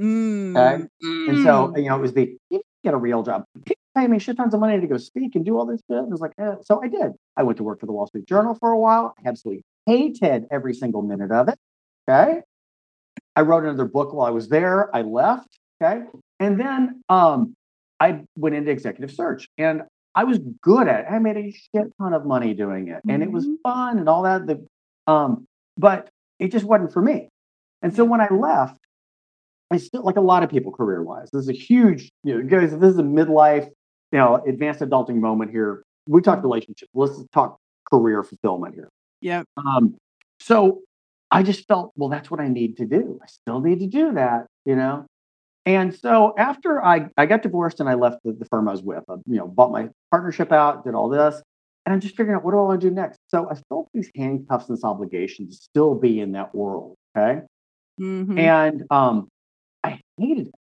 [0.00, 0.84] Mm, Okay.
[1.28, 1.82] And so, mm.
[1.82, 3.44] you know, it was the get a real job.
[3.64, 5.98] People Pay me shit tons of money to go speak and do all this shit.
[5.98, 6.54] And it was like, eh.
[6.62, 7.10] so I did.
[7.36, 9.14] I went to work for the Wall Street Journal for a while.
[9.18, 11.58] I absolutely hated every single minute of it.
[12.08, 12.42] Okay.
[13.34, 14.94] I wrote another book while I was there.
[14.94, 15.58] I left.
[15.82, 16.04] Okay.
[16.38, 17.54] And then um,
[17.98, 19.82] I went into executive search and
[20.20, 21.06] I was good at it.
[21.10, 23.56] I made a shit ton of money doing it and it was Mhm.
[23.62, 24.46] fun and all that.
[24.46, 24.66] The,
[25.06, 25.46] um,
[25.78, 27.30] but it just wasn't for me.
[27.80, 28.76] And so when I left,
[29.70, 31.30] I still like a lot of people career wise.
[31.32, 33.68] This is a huge, you know, guys, this is a midlife,
[34.12, 35.82] you know, advanced adulting moment here.
[36.06, 36.90] We talk relationships.
[36.92, 37.56] Let's talk
[37.90, 38.90] career fulfillment here.
[39.22, 39.46] Yep.
[39.56, 39.96] Um,
[40.38, 40.82] so
[41.30, 43.18] I just felt, well, that's what I need to do.
[43.22, 45.06] I still need to do that, you know.
[45.76, 48.82] And so after I, I got divorced and I left the, the firm I was
[48.82, 51.42] with, I, you know, bought my partnership out, did all this,
[51.86, 53.18] and I'm just figuring out what do I want to do next.
[53.28, 56.96] So I felt these handcuffs and this obligation to still be in that world.
[57.16, 57.42] Okay.
[58.00, 58.38] Mhm.
[58.38, 59.28] And um,
[59.84, 60.54] I hated it.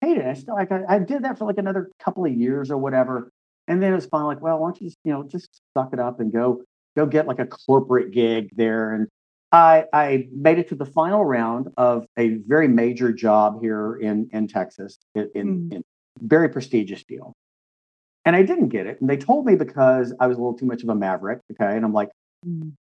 [0.00, 0.28] Hated it.
[0.28, 3.30] I still like I, I did that for like another couple of years or whatever.
[3.66, 5.92] And then it was finally like, well, why don't you just, you know, just suck
[5.92, 6.62] it up and go
[6.96, 8.92] go get like a corporate gig there.
[8.92, 9.08] And
[9.54, 14.28] I I made it to the final round of a very major job here in
[14.32, 15.72] in Texas, in, in, Mm.
[15.76, 15.82] in
[16.20, 17.32] very prestigious deal.
[18.24, 19.00] And I didn't get it.
[19.00, 21.40] And they told me because I was a little too much of a maverick.
[21.52, 21.76] Okay.
[21.76, 22.10] And I'm like,
[22.44, 22.72] Mm.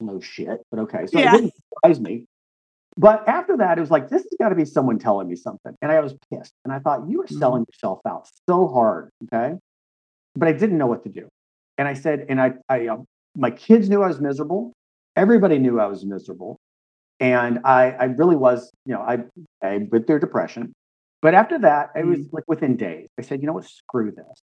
[0.00, 1.06] no shit, but okay.
[1.06, 1.28] So Yeah.
[1.34, 2.26] it didn't surprise me.
[2.98, 5.74] But after that, it was like, this has got to be someone telling me something.
[5.80, 6.52] And I was pissed.
[6.64, 7.38] And I thought, you are Mhm.
[7.38, 9.10] selling yourself out so hard.
[9.24, 9.56] Okay.
[10.34, 11.28] But I didn't know what to do.
[11.78, 13.06] And I said, and I, I, um,
[13.36, 14.72] my kids knew I was miserable.
[15.18, 16.60] Everybody knew I was miserable.
[17.18, 19.18] And I, I really was, you know, I,
[19.60, 20.72] I went through depression.
[21.20, 24.40] But after that, it was like within days, I said, you know what, screw this.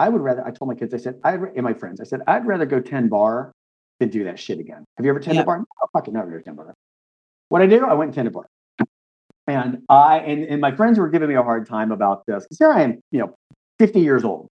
[0.00, 2.22] I would rather, I told my kids, I said, I, and my friends, I said,
[2.26, 3.52] I'd rather go 10 bar
[4.00, 4.84] than do that shit again.
[4.96, 5.46] Have you ever tended Yep.
[5.46, 5.58] bar?
[5.58, 6.74] No, fucking never 10 bar.
[7.48, 8.46] What I do, I went and tended bar.
[9.46, 12.58] And I, and, and my friends were giving me a hard time about this because
[12.58, 13.34] here I am, you know,
[13.78, 14.48] 50 years old.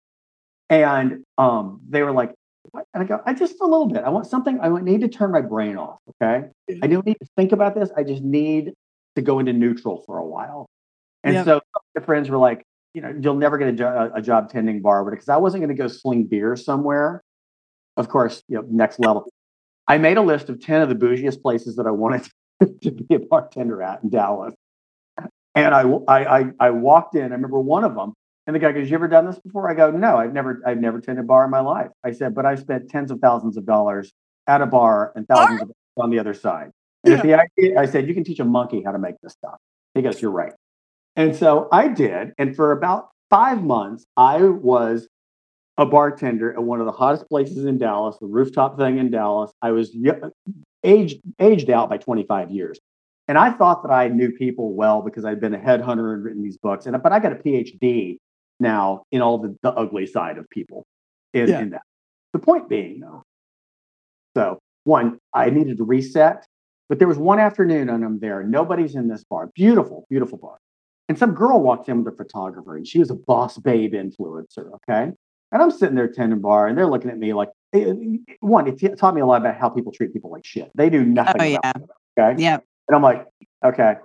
[0.69, 2.33] And um, they were like?
[2.93, 4.03] And I go, I just a little bit.
[4.03, 5.99] I want something, I need to turn my brain off.
[6.21, 6.47] Okay.
[6.81, 7.89] I don't need to think about this.
[7.95, 8.73] I just need
[9.15, 10.67] to go into neutral for a while.
[11.23, 11.45] And Yep.
[11.45, 11.61] so
[11.95, 12.63] my friends were like,
[12.93, 15.61] you know, you'll never get a, jo- a job tending bar, but because I wasn't
[15.61, 17.21] going to go sling beer somewhere,
[17.97, 19.29] of course, you know, next level.
[19.87, 22.27] I made a list of 10 of the bougiest places that I wanted
[22.81, 24.53] to be a bartender at in Dallas.
[25.55, 28.13] And I, I, I, I walked in, I remember one of them,
[28.47, 29.69] and the guy goes, you ever done this before?
[29.69, 31.89] I go, no, I've never, I've never tended a bar in my life.
[32.03, 34.11] I said, but I've spent tens of thousands of dollars
[34.47, 36.71] at a bar and thousands of on the other side.
[37.03, 39.57] And the idea, I said, you can teach a monkey how to make this stuff.
[39.93, 40.53] He goes, you're right.
[41.15, 42.33] And so I did.
[42.37, 45.07] And for about five months, I was
[45.77, 49.51] a bartender at one of the hottest places in Dallas, the rooftop thing in Dallas.
[49.61, 49.95] I was
[50.83, 52.79] aged aged out by 25 years.
[53.27, 56.43] And I thought that I knew people well because I'd been a headhunter and written
[56.43, 56.85] these books.
[56.85, 58.17] And but I got a PhD
[58.59, 60.85] now in all the, the ugly side of people
[61.33, 61.59] in, yeah.
[61.59, 61.81] in that.
[62.33, 63.23] The point being, though,
[64.35, 66.45] so one, I needed to reset,
[66.89, 68.43] but there was one afternoon and I'm there.
[68.43, 69.49] Nobody's in this bar.
[69.55, 70.57] Beautiful, beautiful bar.
[71.07, 74.71] And some girl walked in with a photographer and she was a boss babe influencer.
[74.75, 75.11] Okay.
[75.51, 77.93] And I'm sitting there tending bar and they're looking at me like, eh,
[78.39, 80.71] one, it t- taught me a lot about how people treat people like shit.
[80.75, 81.41] They do nothing.
[81.41, 81.71] Oh, yeah.
[81.75, 81.83] It,
[82.19, 82.41] okay.
[82.41, 82.57] Yeah.
[82.87, 83.25] And I'm like,
[83.63, 83.95] okay.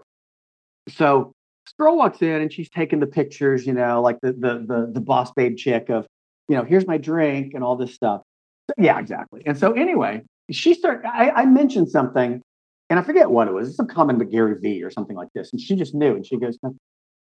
[0.88, 1.39] So this
[1.79, 5.01] girl walks in and she's taking the pictures, you know, like the the the, the
[5.01, 6.07] boss babe chick of,
[6.49, 8.23] you know, here's my drink and all this stuff.
[8.68, 9.43] So, yeah, exactly.
[9.47, 11.07] And so anyway, she started.
[11.07, 12.41] I, I mentioned something,
[12.89, 13.68] and I forget what it was.
[13.68, 16.14] It's some comment about Gary Vee or something like this, and she just knew.
[16.14, 16.59] And she goes,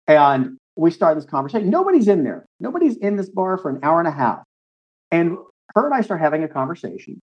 [0.08, 1.70] and we start this conversation.
[1.70, 2.46] Nobody's in there.
[2.60, 4.40] Nobody's in this bar for an hour and a half.
[5.12, 5.38] And
[5.76, 7.20] her and I start having a conversation.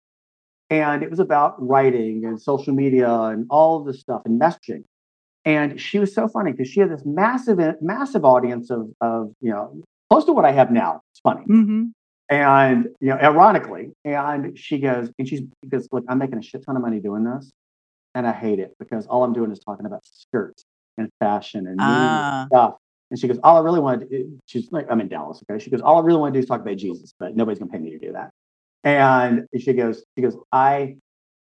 [0.70, 4.84] And it was about writing and social media and all of this stuff and messaging.
[5.46, 9.52] And she was so funny because she had this massive, massive audience of, of, you
[9.52, 11.02] know, close to what I have now.
[11.12, 11.46] It's funny.
[11.46, 11.84] Mm-hmm.
[12.30, 16.66] And, you know, ironically, and she goes, and she's because look, I'm making a shit
[16.66, 17.52] ton of money doing this.
[18.16, 20.64] And I hate it because all I'm doing is talking about skirts
[20.98, 22.46] and fashion and ah.
[22.48, 22.76] stuff.
[23.10, 25.44] And she goes, all I really want to do, she's like, I'm in Dallas.
[25.50, 25.64] Okay.
[25.64, 27.72] She goes, all I really want to do is talk about Jesus, but nobody's gonna
[27.72, 28.32] pay me to do that.
[28.84, 30.96] And she goes, she goes, I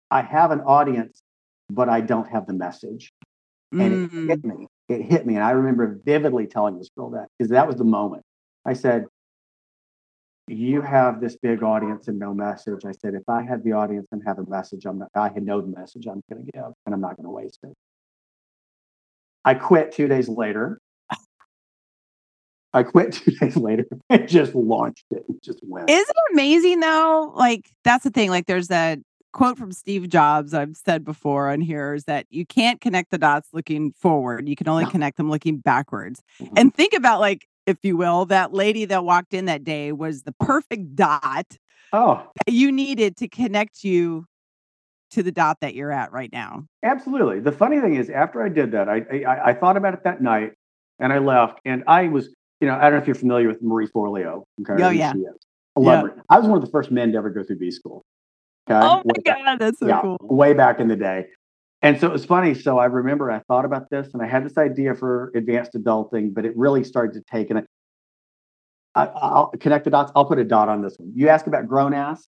[0.09, 1.21] I have an audience,
[1.69, 3.11] but I don't have the message.
[3.71, 4.23] And mm.
[4.23, 4.67] it hit me.
[4.89, 5.35] It hit me.
[5.35, 8.23] And I remember vividly telling this girl that because that was the moment.
[8.65, 9.05] I said,
[10.47, 12.81] You have this big audience and no message.
[12.85, 15.43] I said, if I had the audience and have a message, I'm not, I had
[15.43, 17.73] no message I'm gonna give and I'm not gonna waste it.
[19.45, 20.79] I quit two days later.
[22.73, 25.23] I quit two days later and just launched it.
[25.27, 25.89] And just went.
[25.89, 27.33] Isn't it amazing though?
[27.35, 28.29] Like that's the thing.
[28.29, 28.99] Like there's that
[29.31, 33.17] quote from Steve Jobs I've said before on here is that you can't connect the
[33.17, 34.47] dots looking forward.
[34.47, 36.21] You can only connect them looking backwards.
[36.41, 36.53] Mm-hmm.
[36.57, 40.23] And think about like, if you will, that lady that walked in that day was
[40.23, 41.57] the perfect dot
[41.93, 42.27] oh.
[42.47, 44.25] you needed to connect you
[45.11, 46.65] to the dot that you're at right now.
[46.83, 47.39] Absolutely.
[47.39, 50.21] The funny thing is, after I did that, I, I, I thought about it that
[50.21, 50.53] night,
[50.99, 52.29] and I left, and I was
[52.61, 54.43] you know, I don't know if you're familiar with Marie Forleo.
[54.61, 55.13] Okay, oh, yeah.
[55.75, 56.23] Her.
[56.29, 58.05] I was one of the first men to ever go through B school.
[58.69, 58.79] Okay?
[58.79, 60.17] Oh my God, back, that's so yeah, cool.
[60.21, 61.25] Way back in the day.
[61.81, 62.53] And so it was funny.
[62.53, 66.33] So I remember I thought about this and I had this idea for advanced adulting,
[66.33, 67.65] but it really started to take, and
[68.93, 70.11] I, I'll connect the dots.
[70.15, 71.11] I'll put a dot on this one.
[71.15, 72.27] You ask about grown ass.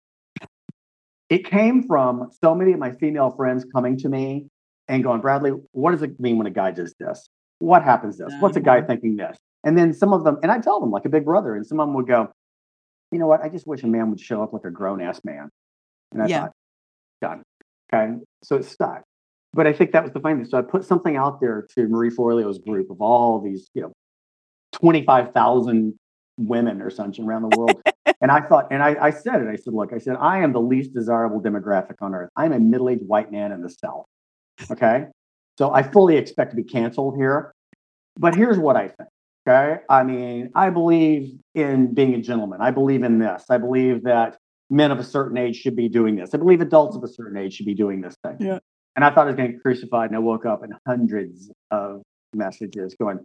[1.28, 4.46] It came from so many of my female friends coming to me
[4.88, 7.28] and going, Bradley, what does it mean when a guy does this?
[7.60, 8.32] What happens this?
[8.40, 8.88] What's a guy uh-huh.
[8.88, 9.36] thinking this?
[9.64, 11.78] And then some of them, and I tell them like a big brother, and some
[11.78, 12.32] of them would go,
[13.12, 13.42] you know what?
[13.42, 15.50] I just wish a man would show up like a grown ass man.
[16.12, 16.40] And I yeah.
[16.40, 16.52] thought,
[17.22, 17.42] God,
[17.92, 18.14] okay.
[18.42, 19.02] So it stuck.
[19.52, 20.44] But I think that was the funny thing.
[20.44, 23.92] So I put something out there to Marie Forleo's group of all these, you know,
[24.72, 25.98] 25,000
[26.38, 27.82] women or something around the world.
[28.20, 30.52] and I thought, and I, I said it, I said, look, I said, I am
[30.52, 32.30] the least desirable demographic on earth.
[32.36, 34.06] I'm a middle aged white man in the South.
[34.70, 35.06] Okay.
[35.58, 37.52] So I fully expect to be canceled here.
[38.18, 39.08] But here's what I think.
[39.46, 39.82] Okay.
[39.88, 42.60] I mean, I believe in being a gentleman.
[42.60, 43.44] I believe in this.
[43.50, 44.36] I believe that
[44.70, 46.34] men of a certain age should be doing this.
[46.34, 48.36] I believe adults of a certain age should be doing this thing.
[48.40, 48.58] Yeah.
[48.96, 52.02] And I thought I was getting crucified, and I woke up and hundreds of
[52.34, 53.20] messages going,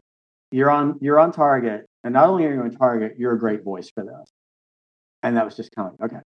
[0.51, 3.63] "You're on, you're on target, and not only are you on target, you're a great
[3.63, 4.31] voice for this."
[5.23, 6.21] And that was just kind of like, okay,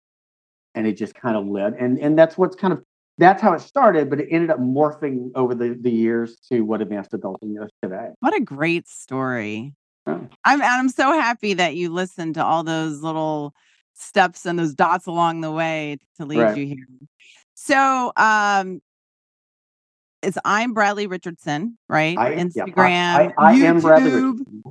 [0.76, 2.84] and it just kind of led, and and that's what's kind of
[3.18, 6.82] that's how it started, but it ended up morphing over the, the years to what
[6.82, 8.08] advanced adulting is today.
[8.22, 9.74] What a great story.
[10.08, 13.54] I'm I'm so happy that you listened to all those little
[14.00, 16.58] steps and those dots along the way to lead right.
[16.58, 16.88] you here.
[17.54, 18.82] So um
[20.22, 22.18] it's I'm Bradley Richardson, right?
[22.18, 24.64] I, Instagram, yeah, I, I, I am Bradley Richardson.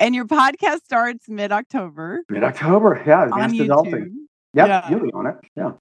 [0.00, 2.22] And your podcast starts mid October.
[2.28, 3.24] Mid October, yeah.
[3.24, 4.10] Advanced Adulting.
[4.54, 4.90] Yep, yeah.
[4.90, 5.36] you'll be on it.
[5.56, 5.72] Yeah.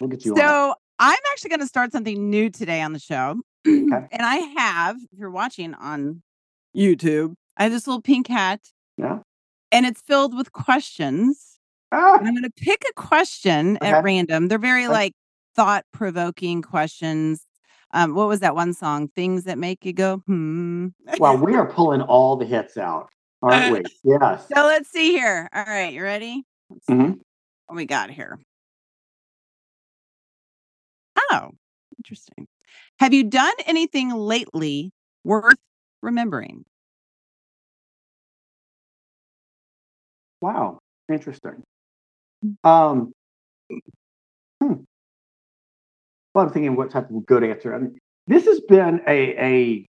[0.00, 3.40] We'll get you so I'm actually going to start something new today on the show.
[3.66, 4.06] Okay.
[4.12, 6.22] and I have, if you're watching on
[6.76, 8.60] YouTube, I have this little pink hat.
[8.98, 9.20] Yeah.
[9.72, 11.53] And it's filled with questions.
[11.94, 12.16] Ah.
[12.18, 13.90] And I'm going to pick a question okay.
[13.92, 14.48] at random.
[14.48, 14.92] They're very okay.
[14.92, 15.12] like
[15.54, 17.42] thought provoking questions.
[17.92, 19.08] Um, what was that one song?
[19.14, 20.88] Things that make you go, hmm.
[21.18, 23.08] well, we are pulling all the hits out,
[23.40, 23.82] aren't we?
[24.02, 24.48] Yes.
[24.52, 25.48] So let's see here.
[25.54, 25.92] All right.
[25.92, 26.42] You ready?
[26.90, 27.12] Mm-hmm.
[27.66, 28.40] What we got here?
[31.30, 31.50] Oh,
[31.98, 32.48] interesting.
[32.98, 34.90] Have you done anything lately
[35.22, 35.58] worth
[36.02, 36.64] remembering?
[40.40, 41.62] Wow, interesting.
[42.62, 43.12] Um,
[44.60, 44.74] hmm.
[46.34, 47.74] Well, I'm thinking what type of good answer.
[47.74, 49.86] I mean, this has been a a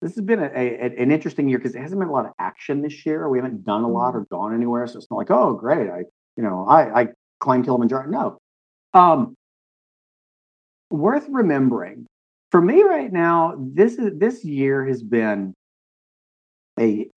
[0.00, 2.32] this has been a, a an interesting year because it hasn't been a lot of
[2.38, 3.28] action this year.
[3.28, 6.04] We haven't done a lot or gone anywhere, so it's not like, oh, great, I
[6.36, 7.08] you know, I I
[7.40, 8.08] climbed Kilimanjaro.
[8.08, 8.38] No,
[8.94, 9.36] um,
[10.90, 12.06] worth remembering
[12.50, 13.54] for me right now.
[13.58, 15.54] This is this year has been
[16.78, 17.08] a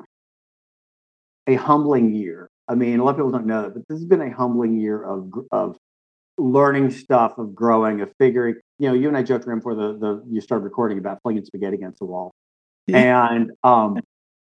[1.48, 2.50] a humbling year.
[2.68, 4.80] I mean, a lot of people don't know that, but this has been a humbling
[4.80, 5.78] year of of
[6.38, 8.56] learning stuff, of growing, of figuring.
[8.80, 11.46] You know, you and I joked around before the the you started recording about flinging
[11.46, 12.34] spaghetti against the wall,
[12.88, 14.00] and um,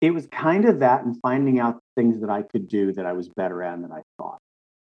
[0.00, 3.12] it was kind of that, and finding out things that I could do that I
[3.12, 4.38] was better at than I thought.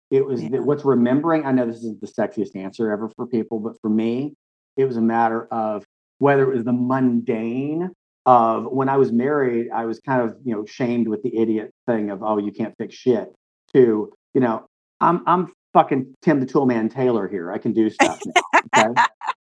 [0.10, 0.50] It was Yeah.
[0.50, 1.46] that what's remembering.
[1.46, 4.34] I know this isn't the sexiest answer ever for people, but for me,
[4.76, 5.86] it was a matter of
[6.20, 7.92] whether it was the mundane
[8.26, 11.72] of when I was married, I was kind of, you know, shamed with the idiot
[11.88, 13.34] thing of, oh, you can't fix shit,
[13.74, 14.66] to, you know,
[15.00, 17.52] I'm I'm fucking Tim the Toolman Taylor here.
[17.52, 18.34] I can do stuff now.
[18.78, 19.02] Okay.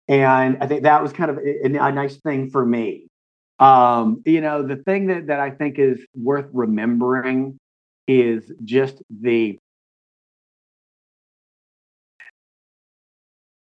[0.08, 3.06] and I think that was kind of a, a nice thing for me.
[3.58, 7.58] Um, you know, the thing that, that I think is worth remembering
[8.08, 9.58] is just the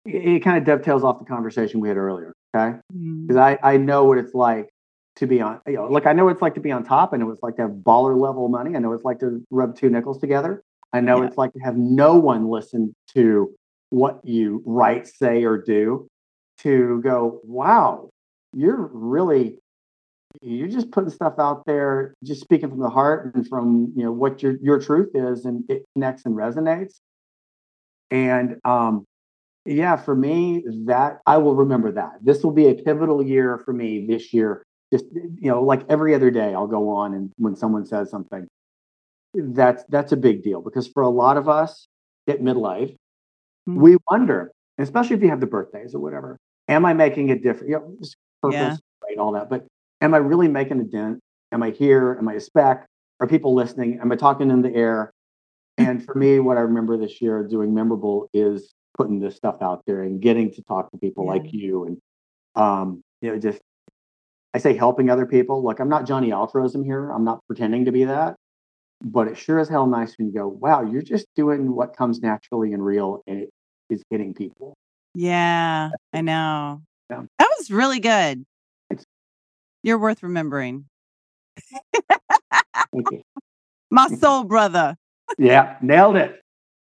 [0.06, 2.34] it, it kind of dovetails off the conversation we had earlier.
[2.56, 3.28] Okay Mm.
[3.28, 4.70] because I, I know what it's like
[5.18, 7.14] to be on you know like I know it's like to be on top.
[7.14, 8.76] and it was like to have baller level money.
[8.76, 10.64] I know it's like to rub two nickels together.
[10.92, 11.28] I know Yeah.
[11.28, 13.54] it's like to have no one listen to
[13.90, 16.08] what you write, say, or do.
[16.60, 18.10] To go, wow,
[18.54, 19.58] you're really
[20.42, 24.12] you're just putting stuff out there, just speaking from the heart and from you know
[24.12, 27.00] what your your truth is, and it connects and resonates.
[28.12, 29.06] And um,
[29.66, 32.14] yeah, for me, that I will remember that.
[32.22, 34.64] This will be a pivotal year for me this year.
[34.94, 38.48] Just you know, like every other day, I'll go on and when someone says something,
[39.34, 41.88] that's that's a big deal because for a lot of us
[42.28, 42.96] at midlife,
[43.68, 43.78] Mm.
[43.78, 46.38] we wonder, especially if you have the birthdays or whatever,
[46.68, 47.70] am I making a difference?
[47.72, 47.98] You know,
[48.44, 49.08] purpose, Yeah.
[49.08, 49.18] right?
[49.18, 49.66] All that, but
[50.02, 51.20] am I really making a dent?
[51.52, 52.16] Am I here?
[52.20, 52.86] Am I a speck?
[53.20, 54.00] Are people listening?
[54.00, 55.12] Am I talking in the air?
[55.80, 59.82] And for me, what I remember this year doing memorable is putting this stuff out
[59.88, 61.32] there and getting to talk to people Yeah.
[61.32, 61.98] like you and
[62.56, 63.60] um, you know, just
[64.54, 65.64] I say helping other people.
[65.64, 67.10] Look, I'm not Johnny Altruism here.
[67.10, 68.36] I'm not pretending to be that.
[69.02, 72.22] But it sure as hell nice when you go, wow, you're just doing what comes
[72.22, 73.50] naturally and real and it
[73.90, 74.76] is hitting people.
[75.16, 76.82] Yeah, I know.
[77.10, 77.24] Yeah.
[77.40, 78.46] That was really good.
[78.90, 79.04] Thanks.
[79.82, 80.86] You're worth remembering.
[81.72, 83.22] Thank you.
[83.92, 84.96] My soul brother.
[85.38, 86.40] Yeah, nailed it.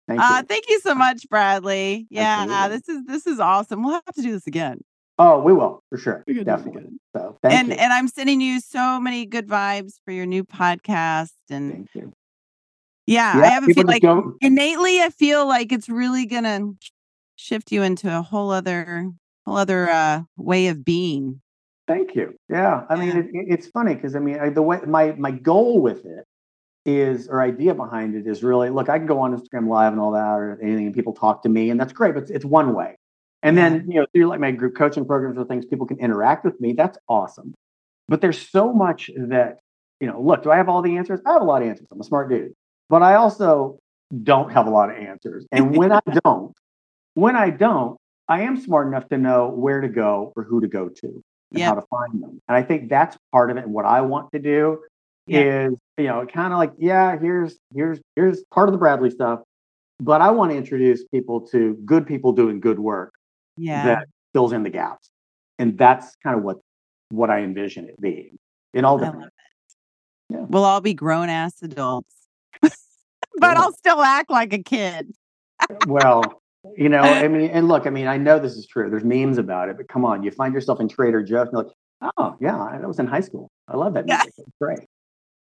[0.08, 0.42] Thank Uh, you.
[0.46, 2.06] thank you so much, Bradley.
[2.10, 2.76] Yeah, Absolutely.
[2.76, 3.82] this is this is awesome.
[3.84, 4.80] We'll have to do this again.
[5.18, 6.22] Oh, we will for sure.
[6.26, 6.80] We could do it Definitely.
[6.82, 7.00] again.
[7.16, 7.74] So thank and you.
[7.74, 11.32] and I'm sending you so many good vibes for your new podcast.
[11.48, 12.12] And Thank you.
[13.06, 16.26] yeah, I have a people feel just like go, innately I feel like it's really
[16.26, 16.72] gonna
[17.36, 19.10] shift you into a whole other
[19.46, 21.40] whole other uh way of being.
[21.88, 22.34] Thank you.
[22.48, 25.30] Yeah, I mean, it, it- it's funny because I mean, I, the way my my
[25.30, 26.24] goal with it
[26.84, 30.00] is, or idea behind it is really, look, I can go on Instagram Live and
[30.00, 32.14] all that, or anything, and people talk to me, and that's great.
[32.14, 32.96] But it's, it's one way,
[33.43, 36.45] and then you know, through like my group coaching programs or things, people can interact
[36.45, 36.72] with me.
[36.72, 37.55] That's awesome.
[38.09, 39.59] But there's so much that
[40.01, 40.20] you know.
[40.20, 41.20] Look, do I have all the answers?
[41.26, 41.87] I have a lot of answers.
[41.93, 42.53] I'm a smart dude,
[42.89, 43.78] but I also
[44.22, 45.47] don't have a lot of answers.
[45.53, 46.53] And when I don't,
[47.14, 50.68] when I don't, I am smart enough to know where to go or who to
[50.68, 51.22] go to and
[51.53, 51.68] Yeah.
[51.68, 52.41] how to find them.
[52.49, 53.64] And I think that's part of it.
[53.64, 54.80] And what I want to do
[55.26, 55.68] Yeah.
[55.68, 59.41] is, you know, kind of like, yeah, here's here's here's part of the Bradley stuff,
[60.01, 63.12] but I want to introduce people to good people doing good work
[63.57, 63.84] Yeah.
[63.86, 65.09] that fills in the gaps.
[65.59, 66.59] And that's kind of what
[67.11, 68.36] what I envision it being
[68.74, 69.32] in all different.
[70.28, 70.40] Yeah.
[70.48, 72.12] We'll all be grown ass adults.
[72.62, 72.72] but
[73.40, 73.54] Yeah.
[73.57, 75.12] I'll still act like a kid.
[75.86, 76.22] well,
[76.76, 78.90] you know, I mean, and look, I mean, I know this is true.
[78.90, 81.62] There's memes about it, but come on, you find yourself in Trader Joe's and you're
[81.62, 83.48] like, oh yeah, that was in high school.
[83.68, 84.16] I love that Yeah.
[84.16, 84.34] music.
[84.38, 84.80] It's great.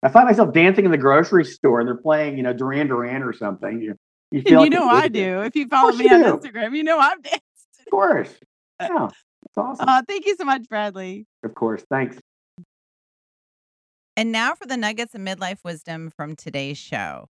[0.02, 3.22] I find myself dancing in the grocery store and they're playing, you know, Duran Duran
[3.22, 3.80] or something.
[3.80, 3.94] You,
[4.32, 5.42] you And feel you like know I do.
[5.42, 6.38] If you follow me you on do.
[6.38, 7.40] Instagram, you know I'm dancing.
[7.86, 8.34] Of course.
[8.80, 9.88] Yeah, it's awesome.
[9.88, 11.26] Uh, thank you so much, Bradley.
[11.44, 11.84] of course.
[11.90, 12.18] Thanks.
[14.16, 17.26] And now for the nuggets of midlife wisdom from today's show.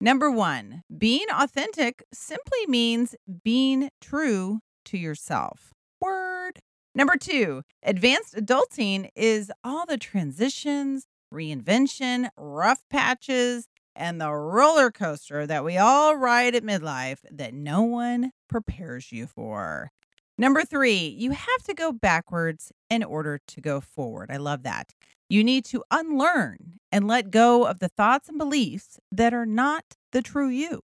[0.00, 5.72] Number one, being authentic simply means being true to yourself.
[6.00, 6.58] Word.
[6.94, 15.46] Number two, advanced adulting is all the transitions, reinvention, rough patches, and the roller coaster
[15.46, 19.90] that we all ride at midlife that no one prepares you for.
[20.38, 24.30] Number three, you have to go backwards in order to go forward.
[24.30, 24.94] I love that.
[25.28, 29.84] You need to unlearn and let go of the thoughts and beliefs that are not
[30.12, 30.80] the true you.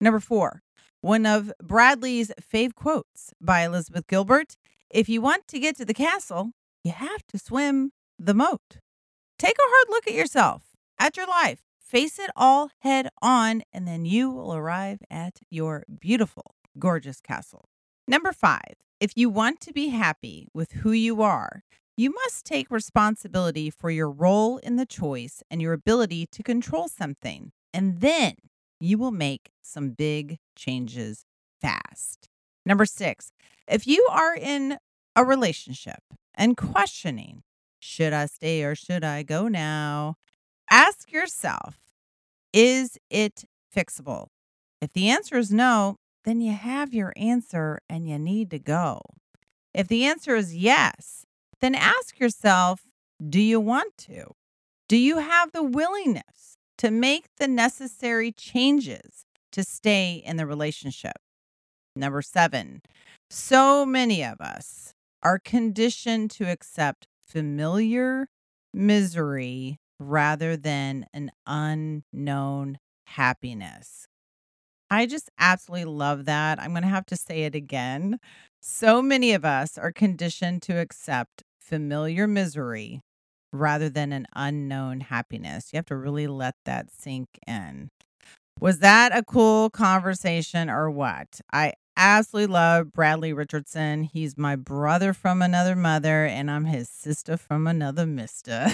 [0.00, 0.62] Number four,
[1.00, 4.56] one of Bradley's fave quotes by Elizabeth Gilbert
[4.90, 8.78] If you want to get to the castle, you have to swim the moat.
[9.38, 10.62] Take a hard look at yourself,
[10.98, 11.62] at your life,
[11.94, 17.68] face it all head on, and then you will arrive at your beautiful, gorgeous castle.
[18.08, 21.62] Number five, if you want to be happy with who you are,
[21.96, 26.88] you must take responsibility for your role in the choice and your ability to control
[26.88, 27.52] something.
[27.72, 28.34] And then
[28.80, 31.24] you will make some big changes
[31.60, 32.28] fast.
[32.66, 33.30] Number six,
[33.68, 34.78] if you are in
[35.14, 36.02] a relationship
[36.34, 37.44] and questioning,
[37.78, 40.16] should I stay or should I go now?
[40.70, 41.83] Ask yourself,
[42.54, 43.44] is it
[43.74, 44.28] fixable?
[44.80, 49.00] If the answer is no, then you have your answer and you need to go.
[49.74, 51.26] If the answer is yes,
[51.60, 52.82] then ask yourself,
[53.28, 54.28] do you want to?
[54.88, 61.16] Do you have the willingness to make the necessary changes to stay in the relationship?
[61.96, 62.82] Number seven,
[63.30, 68.28] so many of us are conditioned to accept familiar
[68.72, 74.06] misery rather than an unknown happiness.
[74.90, 76.60] I just absolutely love that.
[76.60, 78.18] I'm going to have to say it again.
[78.60, 83.00] So many of us are conditioned to accept familiar misery
[83.52, 85.70] rather than an unknown happiness.
[85.72, 87.90] You have to really let that sink in.
[88.60, 91.40] Was that a cool conversation or what?
[91.52, 94.04] I absolutely love Bradley Richardson.
[94.04, 98.66] He's my brother from another mother, and I'm his sister from another mister.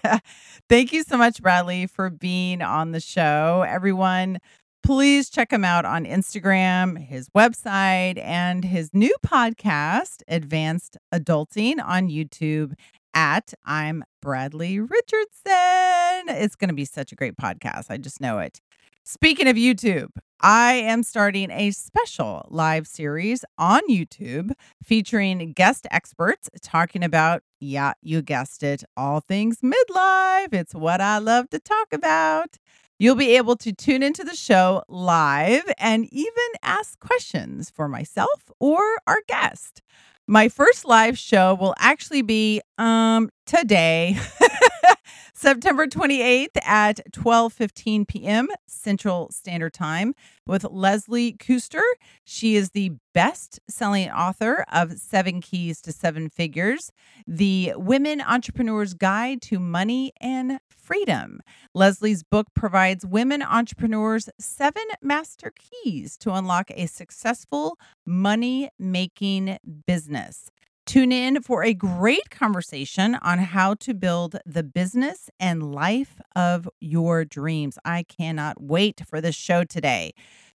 [0.68, 3.64] Thank you so much, Bradley, for being on the show.
[3.66, 4.38] Everyone,
[4.82, 12.08] please check him out on Instagram, his website, and his new podcast, Advanced Adulting, on
[12.08, 12.74] YouTube
[13.14, 16.28] at I'm Bradley Richardson.
[16.28, 17.86] It's going to be such a great podcast.
[17.90, 18.60] I just know it.
[19.06, 20.08] Speaking of YouTube,
[20.40, 24.52] I am starting a special live series on YouTube
[24.82, 30.54] featuring guest experts talking about, yeah, you guessed it, all things midlife.
[30.54, 32.56] It's what I love to talk about.
[32.98, 38.50] You'll be able to tune into the show live and even ask questions for myself
[38.58, 39.82] or our guest.
[40.26, 44.16] My first live show will actually be um today.
[45.36, 48.48] September 28th at 12:15 p.m.
[48.68, 50.14] Central Standard Time
[50.46, 51.82] with Leslie Kuster.
[52.24, 56.92] She is the best-selling author of 7 Keys to 7 Figures,
[57.26, 61.40] The Women Entrepreneur's Guide to Money and Freedom.
[61.74, 67.76] Leslie's book provides women entrepreneurs 7 master keys to unlock a successful
[68.06, 70.50] money-making business.
[70.86, 76.68] Tune in for a great conversation on how to build the business and life of
[76.78, 77.78] your dreams.
[77.86, 80.12] I cannot wait for this show today.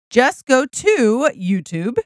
[0.09, 1.97] Just go to YouTube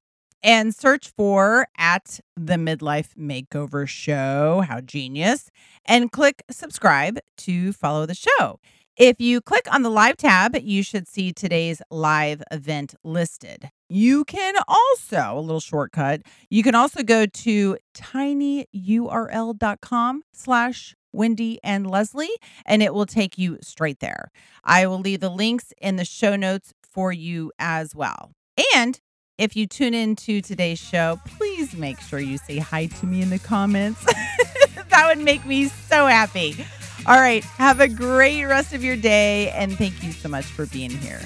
[0.43, 5.49] and search for at the midlife makeover show how genius
[5.85, 8.59] and click subscribe to follow the show
[8.97, 13.69] if you click on the live tab, you should see today's live event listed.
[13.89, 18.63] You can also, a little shortcut, you can also go to tinyurl.com
[20.33, 22.29] slash Wendy and Leslie,
[22.65, 24.31] and it will take you straight there.
[24.63, 28.31] I will leave the links in the show notes for you as well.
[28.75, 28.99] And
[29.37, 33.29] if you tune into today's show, please make sure you say hi to me in
[33.29, 34.03] the comments.
[34.89, 36.65] that would make me so happy.
[37.05, 37.43] All right.
[37.43, 39.49] Have a great rest of your day.
[39.51, 41.21] And thank you so much for being here.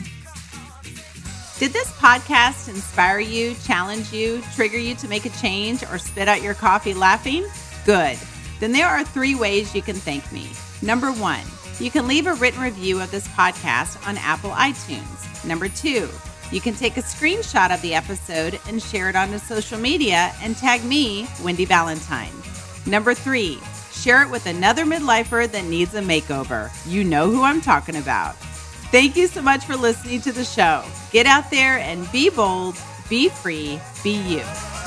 [1.58, 6.28] Did this podcast inspire you, challenge you, trigger you to make a change, or spit
[6.28, 7.46] out your coffee laughing?
[7.86, 8.18] Good.
[8.60, 10.50] Then there are three ways you can thank me.
[10.82, 11.44] Number one,
[11.80, 15.46] you can leave a written review of this podcast on Apple iTunes.
[15.46, 16.10] Number two,
[16.52, 20.58] you can take a screenshot of the episode and share it onto social media and
[20.58, 22.34] tag me, Wendy Valentine.
[22.86, 23.60] Number three,
[24.06, 26.70] share it with another midlifer that needs a makeover.
[26.86, 28.36] You know who I'm talking about.
[28.92, 30.84] Thank you so much for listening to the show.
[31.12, 32.78] Get out there and be bold,
[33.10, 34.85] be free, be you.